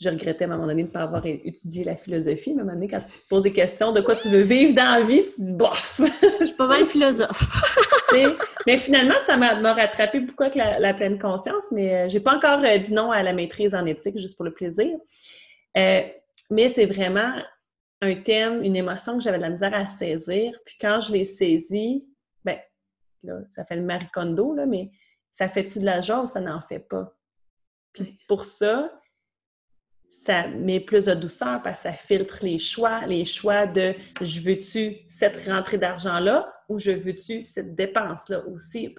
[0.00, 2.52] Je regrettais à un moment donné de ne pas avoir étudié la philosophie.
[2.52, 4.42] Mais à un moment donné, quand tu te poses des questions de quoi tu veux
[4.42, 6.00] vivre dans la vie, tu te dis bof!
[6.40, 7.50] Je suis pas mal philosophe.
[8.66, 12.36] Mais finalement, ça m'a rattrapé beaucoup avec la, la pleine conscience, mais euh, j'ai pas
[12.36, 14.96] encore euh, dit non à la maîtrise en éthique juste pour le plaisir.
[15.76, 16.02] Euh,
[16.50, 17.32] mais c'est vraiment
[18.00, 20.52] un thème, une émotion que j'avais de la misère à saisir.
[20.64, 22.06] Puis quand je l'ai saisi,
[22.44, 22.58] ben,
[23.22, 24.90] là, ça fait le Marie Kondo, là, mais
[25.32, 27.12] ça fait-tu de la joie ou ça n'en fait pas?
[27.92, 28.92] Puis pour ça,
[30.08, 34.40] ça met plus de douceur parce que ça filtre les choix, les choix de je
[34.40, 38.94] veux-tu cette rentrée d'argent-là ou je veux-tu cette dépense-là aussi.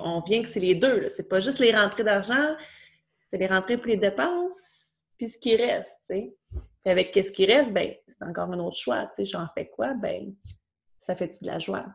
[0.00, 1.08] on vient que c'est les deux.
[1.10, 2.56] C'est pas juste les rentrées d'argent,
[3.30, 6.12] c'est les rentrées pour les dépenses, puis ce qui reste.
[6.84, 9.08] Avec qu'est-ce qui reste, ben, c'est encore un autre choix.
[9.18, 9.94] J'en fais quoi?
[9.94, 10.34] Ben,
[11.00, 11.86] ça fait-tu de la joie?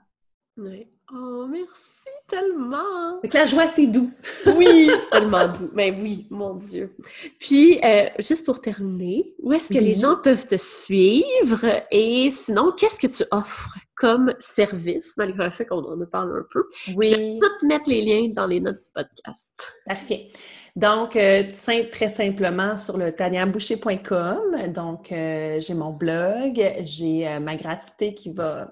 [0.58, 0.88] Oui.
[1.14, 3.22] Oh, merci tellement!
[3.24, 4.12] Que la joie, c'est doux.
[4.58, 5.70] oui, tellement doux.
[5.74, 6.98] Mais ben oui, mon Dieu.
[7.40, 11.62] Puis, euh, juste pour terminer, où est-ce que les gens peuvent te suivre?
[11.92, 16.46] Et sinon, qu'est-ce que tu offres comme service, malgré le fait qu'on en parle un
[16.52, 16.66] peu?
[16.96, 17.08] Oui.
[17.10, 19.78] Je vais tout mettre les liens dans les notes du podcast.
[19.86, 20.28] Parfait.
[20.76, 21.44] Donc, euh,
[21.92, 24.74] très simplement, sur le taniaboucher.com.
[24.74, 28.70] Donc, euh, j'ai mon blog, j'ai ma gratuité qui va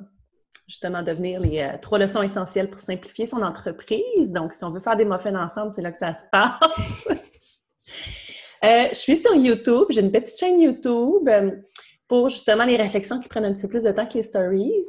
[0.67, 4.31] justement devenir les euh, trois leçons essentielles pour simplifier son entreprise.
[4.31, 7.07] Donc, si on veut faire des muffins ensemble, c'est là que ça se passe.
[8.63, 11.51] Euh, je suis sur YouTube, j'ai une petite chaîne YouTube euh,
[12.07, 14.85] pour justement les réflexions qui prennent un petit peu plus de temps que les stories.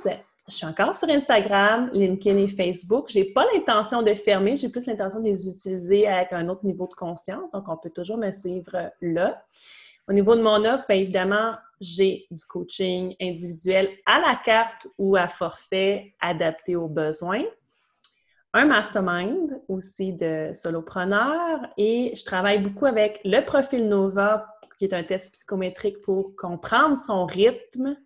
[0.48, 3.08] Je suis encore sur Instagram, LinkedIn et Facebook.
[3.08, 6.86] J'ai pas l'intention de fermer, j'ai plus l'intention de les utiliser avec un autre niveau
[6.86, 7.50] de conscience.
[7.52, 9.42] Donc, on peut toujours me suivre là.
[10.08, 15.16] Au niveau de mon offre, bien évidemment, j'ai du coaching individuel à la carte ou
[15.16, 17.44] à forfait adapté aux besoins.
[18.52, 24.46] Un mastermind aussi de solopreneur et je travaille beaucoup avec le profil Nova,
[24.78, 27.96] qui est un test psychométrique pour comprendre son rythme,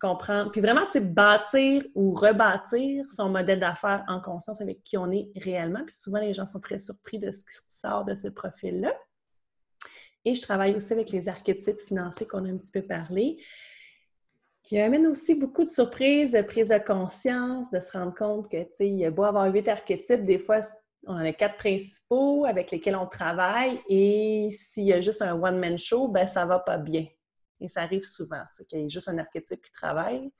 [0.00, 5.30] comprendre, puis vraiment bâtir ou rebâtir son modèle d'affaires en conscience avec qui on est
[5.36, 5.84] réellement.
[5.86, 8.92] Puis souvent, les gens sont très surpris de ce qui sort de ce profil-là.
[10.24, 13.38] Et je travaille aussi avec les archétypes financiers qu'on a un petit peu parlé,
[14.62, 18.62] qui amènent aussi beaucoup de surprises, de prise de conscience, de se rendre compte que,
[18.62, 20.60] tu sais, il y a beau avoir huit archétypes, des fois,
[21.06, 25.34] on en a quatre principaux avec lesquels on travaille, et s'il y a juste un
[25.34, 27.06] one-man show, ben ça va pas bien.
[27.60, 30.30] Et ça arrive souvent, c'est qu'il y a juste un archétype qui travaille.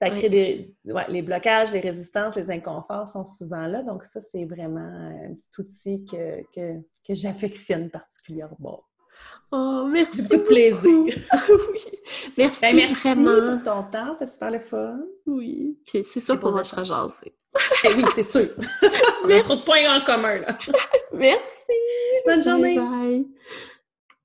[0.00, 0.74] Ça crée des...
[0.84, 3.82] Ouais, les blocages, les résistances, les inconforts sont souvent là.
[3.82, 8.84] Donc, ça, c'est vraiment un petit outil que, que, que j'affectionne particulièrement.
[9.50, 10.22] Oh, merci.
[10.22, 10.80] Beaucoup de plaisir.
[10.84, 11.80] oui.
[12.36, 13.54] Merci, ben, merci vraiment.
[13.54, 15.00] pour ton temps, c'est super le fun.
[15.26, 15.78] Oui.
[15.86, 17.34] Puis c'est sûr qu'on va se rejaser.
[17.84, 18.50] Eh oui, c'est sûr.
[19.24, 20.58] On a trop de points en commun, là.
[21.12, 21.72] merci.
[22.26, 22.76] Bonne journée.
[22.76, 23.26] bye.